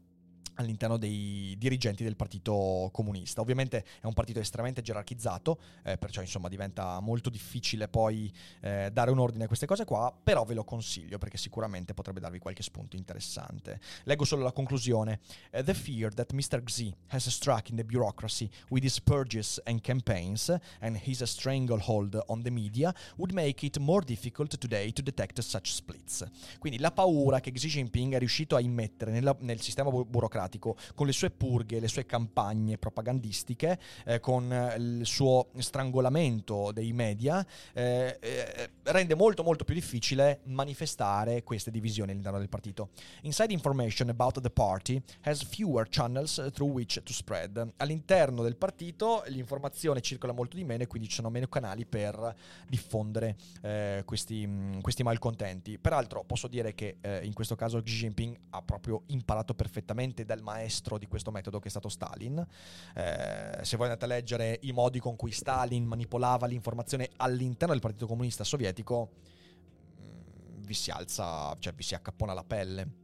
[0.60, 3.40] all'interno dei dirigenti del Partito Comunista.
[3.40, 9.10] Ovviamente è un partito estremamente gerarchizzato, eh, perciò insomma diventa molto difficile poi eh, dare
[9.10, 12.62] un ordine a queste cose qua, però ve lo consiglio perché sicuramente potrebbe darvi qualche
[12.62, 13.80] spunto interessante.
[14.04, 15.20] Leggo solo la conclusione.
[15.52, 16.62] Uh, the fear that Mr.
[16.62, 22.42] Xi has struck in the bureaucracy with his purges and campaigns and his stranglehold on
[22.42, 26.28] the media would make it more difficult today to detect such splits.
[26.58, 30.49] Quindi la paura che Xi Jinping è riuscito a immettere nella, nel sistema bu- burocratico
[30.50, 36.92] democratico, con le sue purghe, le sue campagne propagandistiche, eh, con il suo strangolamento dei
[36.92, 42.90] media, eh, eh, rende molto molto più difficile manifestare queste divisioni all'interno del partito.
[43.22, 47.72] Inside information about the party has fewer channels through which to spread.
[47.76, 52.34] All'interno del partito l'informazione circola molto di meno e quindi ci sono meno canali per
[52.66, 55.78] diffondere eh, questi, questi, malcontenti.
[55.78, 60.42] Peraltro posso dire che eh, in questo caso Xi Jinping ha proprio imparato perfettamente dal
[60.42, 62.44] maestro di questo metodo che è stato Stalin.
[62.94, 67.82] Eh, se voi andate a leggere i modi con cui Stalin manipolava l'informazione all'interno del
[67.82, 69.10] Partito Comunista Sovietico,
[70.00, 72.99] mm, vi si alza, cioè vi si accappona la pelle.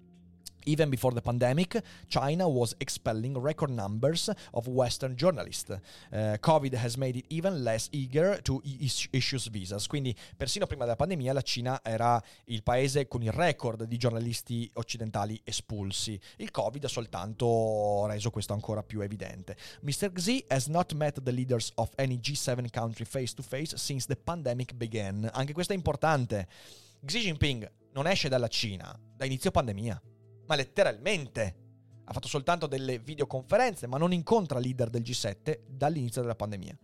[0.68, 5.70] Even before the pandemic, China was expelling record numbers of Western journalists.
[5.70, 9.86] Uh, Covid has made it even less eager to is- issue visas.
[9.86, 14.68] Quindi, persino prima della pandemia, la Cina era il paese con il record di giornalisti
[14.74, 16.18] occidentali espulsi.
[16.38, 19.56] Il Covid ha soltanto reso questo ancora più evidente.
[19.82, 20.10] Mr.
[20.12, 24.16] Xi has not met the leaders of any G7 country face to face since the
[24.16, 25.30] pandemic began.
[25.32, 26.48] Anche questo è importante.
[27.04, 30.00] Xi Jinping non esce dalla Cina da inizio pandemia
[30.46, 31.64] ma letteralmente.
[32.04, 36.78] Ha fatto soltanto delle videoconferenze, ma non incontra leader del G7 dall'inizio della pandemia.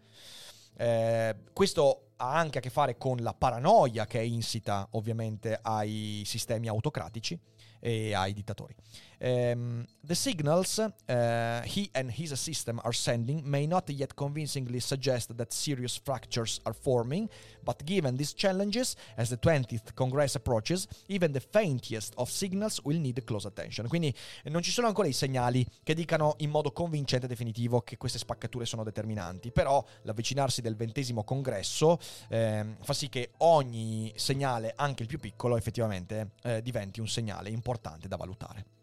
[0.76, 6.22] Eh, questo ha anche a che fare con la paranoia che è insita ovviamente ai
[6.24, 7.38] sistemi autocratici
[7.78, 8.74] e ai dittatori.
[9.22, 15.36] Um, the signals uh, he and his system are sending may not yet convincingly suggest
[15.36, 17.28] that serious fractures are forming,
[17.62, 22.98] but given these challenges, as the 20th Congress approaches, even the faintest of signals will
[22.98, 23.86] need close attention.
[23.86, 24.12] Quindi
[24.46, 28.18] non ci sono ancora i segnali che dicano in modo convincente e definitivo che queste
[28.18, 35.02] spaccature sono determinanti, però l'avvicinarsi del ventesimo congresso eh, fa sì che ogni segnale, anche
[35.02, 38.80] il più piccolo, effettivamente eh, diventi un segnale importante da valutare.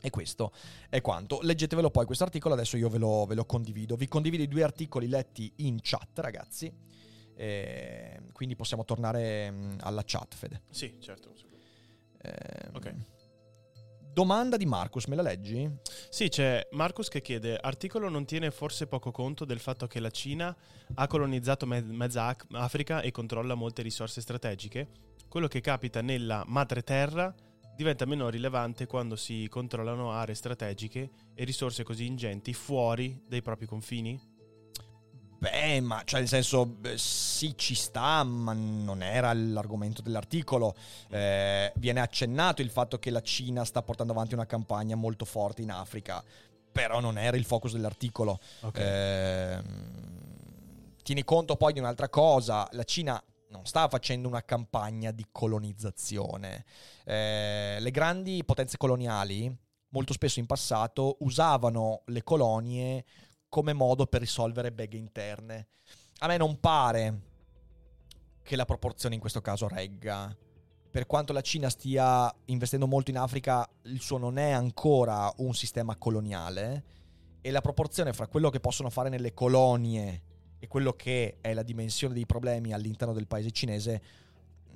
[0.00, 0.52] E questo
[0.88, 1.40] è quanto.
[1.42, 3.96] Leggetevelo poi questo articolo, adesso io ve lo, ve lo, condivido.
[3.96, 6.72] Vi condivido i due articoli letti in chat, ragazzi.
[7.34, 10.62] E quindi possiamo tornare mm, alla chat, Fede.
[10.70, 11.32] Sì, certo.
[12.20, 12.94] Eh, ok.
[14.12, 15.70] Domanda di Marcus, me la leggi?
[16.10, 20.10] Sì, c'è Marcus che chiede: articolo non tiene forse poco conto del fatto che la
[20.10, 20.56] Cina
[20.94, 24.88] ha colonizzato me- mezza Africa e controlla molte risorse strategiche?
[25.28, 27.32] Quello che capita nella madre terra
[27.78, 33.66] diventa meno rilevante quando si controllano aree strategiche e risorse così ingenti fuori dai propri
[33.66, 34.20] confini?
[35.38, 40.74] Beh, ma cioè nel senso, sì, ci sta, ma non era l'argomento dell'articolo.
[41.08, 45.62] Eh, viene accennato il fatto che la Cina sta portando avanti una campagna molto forte
[45.62, 46.20] in Africa,
[46.72, 48.40] però non era il focus dell'articolo.
[48.62, 48.82] Okay.
[48.82, 49.62] Eh,
[51.04, 56.64] tieni conto poi di un'altra cosa, la Cina non sta facendo una campagna di colonizzazione.
[57.04, 59.54] Eh, le grandi potenze coloniali,
[59.90, 63.04] molto spesso in passato, usavano le colonie
[63.48, 65.68] come modo per risolvere beghe interne.
[66.18, 67.20] A me non pare
[68.42, 70.34] che la proporzione in questo caso regga.
[70.90, 75.54] Per quanto la Cina stia investendo molto in Africa, il suo non è ancora un
[75.54, 76.96] sistema coloniale
[77.40, 80.22] e la proporzione fra quello che possono fare nelle colonie
[80.58, 84.02] e quello che è la dimensione dei problemi all'interno del paese cinese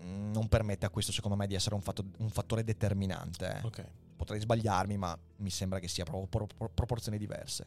[0.04, 3.60] mm, non permette a questo secondo me di essere un, fatto, un fattore determinante.
[3.64, 3.86] Okay.
[4.16, 7.66] Potrei sbagliarmi, ma mi sembra che sia proprio pro, pro, proporzioni diverse.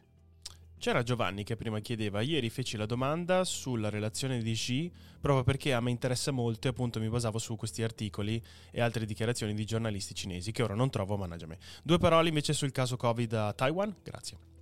[0.78, 5.74] C'era Giovanni che prima chiedeva, ieri feci la domanda sulla relazione di Xi proprio perché
[5.74, 9.66] a me interessa molto e appunto mi basavo su questi articoli e altre dichiarazioni di
[9.66, 11.58] giornalisti cinesi che ora non trovo, mannaggia me.
[11.82, 14.55] Due parole invece sul caso Covid a Taiwan, grazie.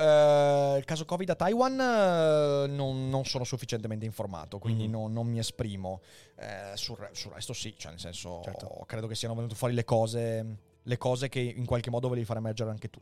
[0.00, 4.92] Uh, il caso Covid a Taiwan uh, non, non, sono sufficientemente informato, quindi mm-hmm.
[4.92, 6.00] non, non, mi esprimo.
[6.36, 8.82] Uh, sul, sul, resto sì, cioè nel senso certo.
[8.86, 12.38] credo che siano venute fuori le cose, le cose che in qualche modo volevi far
[12.38, 12.98] emergere anche tu.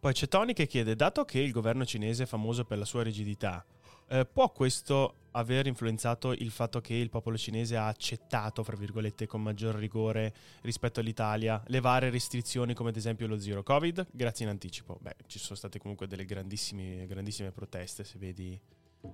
[0.00, 3.02] Poi c'è Tony che chiede, dato che il governo cinese è famoso per la sua
[3.02, 3.62] rigidità,
[4.08, 9.26] eh, può questo aver influenzato il fatto che il popolo cinese ha accettato, fra virgolette,
[9.26, 14.08] con maggior rigore rispetto all'Italia, le varie restrizioni come ad esempio lo zero Covid?
[14.10, 14.98] Grazie in anticipo.
[15.00, 18.60] Beh, ci sono state comunque delle grandissime, grandissime proteste, se vedi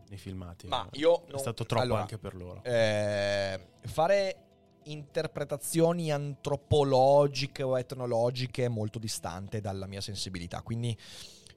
[0.08, 0.66] nei filmati.
[0.66, 1.24] Ma io...
[1.26, 1.38] È non...
[1.38, 2.62] stato troppo allora, anche per loro.
[2.64, 4.36] Eh, fare
[4.84, 10.96] interpretazioni antropologiche o etnologiche molto distante dalla mia sensibilità, quindi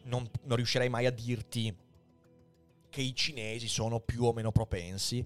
[0.03, 1.75] non, non riuscirei mai a dirti
[2.89, 5.25] che i cinesi sono più o meno propensi.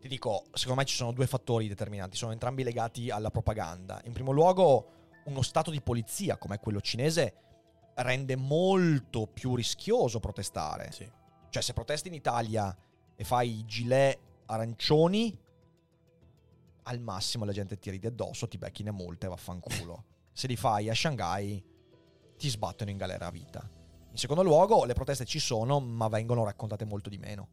[0.00, 4.00] Ti dico, secondo me ci sono due fattori determinanti, sono entrambi legati alla propaganda.
[4.04, 4.92] In primo luogo,
[5.24, 7.34] uno stato di polizia come quello cinese
[7.96, 10.90] rende molto più rischioso protestare.
[10.92, 11.10] Sì.
[11.50, 12.74] Cioè, se protesti in Italia
[13.14, 15.38] e fai i gilet arancioni,
[16.84, 20.04] al massimo la gente ti ride addosso, ti becchi ne multe e vaffanculo.
[20.32, 21.62] se li fai a Shanghai,
[22.38, 23.79] ti sbattono in galera a vita.
[24.10, 27.48] In secondo luogo, le proteste ci sono, ma vengono raccontate molto di meno.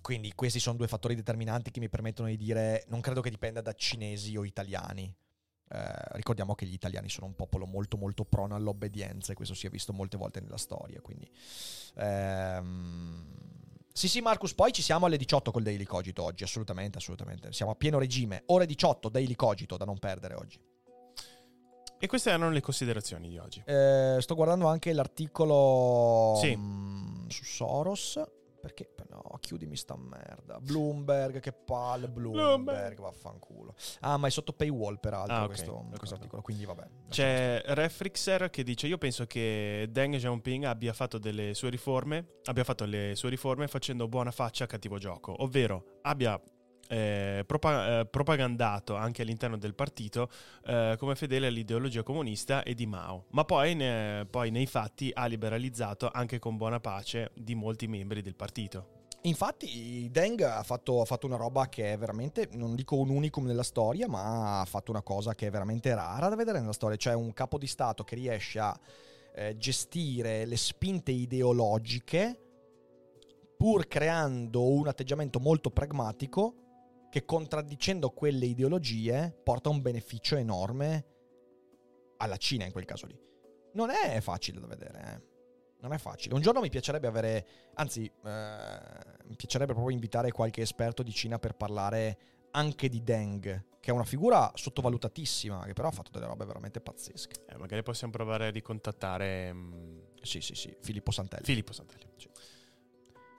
[0.00, 3.60] Quindi questi sono due fattori determinanti che mi permettono di dire non credo che dipenda
[3.60, 5.12] da cinesi o italiani.
[5.68, 9.66] Eh, ricordiamo che gli italiani sono un popolo molto molto prono all'obbedienza e questo si
[9.66, 11.00] è visto molte volte nella storia.
[11.00, 11.28] Quindi,
[11.96, 13.34] ehm...
[13.92, 17.50] Sì, sì, Marcus, poi ci siamo alle 18 col Daily Cogito oggi, assolutamente, assolutamente.
[17.52, 18.42] Siamo a pieno regime.
[18.46, 20.60] Ore 18, Daily Cogito, da non perdere oggi.
[21.98, 23.62] E queste erano le considerazioni di oggi.
[23.64, 26.54] Eh, sto guardando anche l'articolo sì.
[26.54, 28.20] mh, mm, su Soros
[28.66, 28.94] Perché?
[29.10, 30.58] No, chiudimi sta merda.
[30.58, 32.08] Bloomberg, che palle.
[32.08, 33.00] Bloomberg, Bloomberg.
[33.00, 33.74] vaffanculo.
[34.00, 36.42] Ah, ma è sotto paywall, peraltro, Ah, ok, questo, questo articolo.
[36.42, 36.84] Quindi, vabbè.
[37.08, 42.64] C'è Refrixer che dice: Io penso che Deng Xiaoping abbia fatto delle sue riforme, abbia
[42.64, 46.40] fatto le sue riforme facendo buona faccia a cattivo gioco, ovvero abbia
[46.88, 50.28] eh, propa- eh, propagandato anche all'interno del partito
[50.64, 55.26] eh, come fedele all'ideologia comunista e di Mao, ma poi, ne- poi nei fatti ha
[55.26, 58.94] liberalizzato anche con buona pace di molti membri del partito.
[59.22, 63.44] Infatti, Deng ha fatto, ha fatto una roba che è veramente, non dico un unicum
[63.44, 66.96] nella storia, ma ha fatto una cosa che è veramente rara da vedere nella storia.
[66.96, 68.78] Cioè, un capo di Stato che riesce a
[69.34, 72.40] eh, gestire le spinte ideologiche
[73.56, 76.65] pur creando un atteggiamento molto pragmatico
[77.16, 81.06] che contraddicendo quelle ideologie porta un beneficio enorme
[82.18, 83.18] alla Cina in quel caso lì.
[83.72, 85.34] Non è facile da vedere, eh.
[85.80, 86.34] Non è facile.
[86.34, 87.46] Un giorno mi piacerebbe avere,
[87.76, 88.78] anzi, eh,
[89.24, 92.18] mi piacerebbe proprio invitare qualche esperto di Cina per parlare
[92.50, 96.82] anche di Deng, che è una figura sottovalutatissima, che però ha fatto delle robe veramente
[96.82, 97.46] pazzesche.
[97.48, 101.44] Eh, magari possiamo provare a ricontattare mm, Sì, sì, sì, Filippo Santelli.
[101.44, 102.04] Filippo Santelli.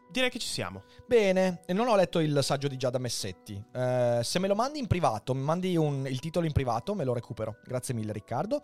[0.09, 0.83] Direi che ci siamo.
[1.05, 3.61] Bene, non ho letto il saggio di Giada Messetti.
[3.73, 7.03] Eh, se me lo mandi in privato, mi mandi un- il titolo in privato, me
[7.03, 7.57] lo recupero.
[7.65, 8.61] Grazie mille, Riccardo.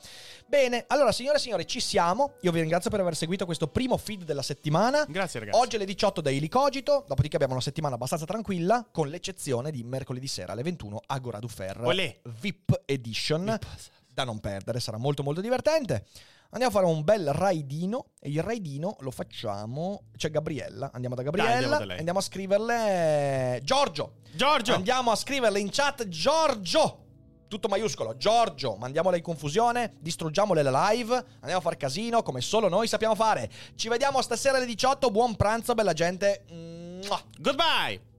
[0.48, 2.36] Bene, allora, signore e signori, ci siamo.
[2.42, 5.06] Io vi ringrazio per aver seguito questo primo feed della settimana.
[5.08, 5.60] Grazie ragazzi.
[5.60, 10.28] Oggi alle 18 Daily Cogito, dopodiché abbiamo una settimana abbastanza tranquilla, con l'eccezione di mercoledì
[10.28, 12.20] sera alle 21 Agora du Fer Olè.
[12.40, 13.60] VIP Edition,
[14.08, 16.06] da non perdere, sarà molto molto divertente.
[16.54, 21.24] Andiamo a fare un bel raidino e il raidino lo facciamo, c'è Gabriella, andiamo da
[21.24, 24.76] Gabriella, andiamo da andiamo a scriverle Giorgio, Giorgio.
[24.76, 27.06] andiamo a scriverle in chat Giorgio,
[27.48, 32.70] tutto maiuscolo, Giorgio, mandiamola in confusione, distruggiamole la live, andiamo a fare casino come solo
[32.70, 33.50] noi sappiamo fare.
[33.74, 36.46] Ci vediamo stasera alle 18, buon pranzo bella gente.
[36.52, 37.20] Mua.
[37.40, 38.13] Goodbye.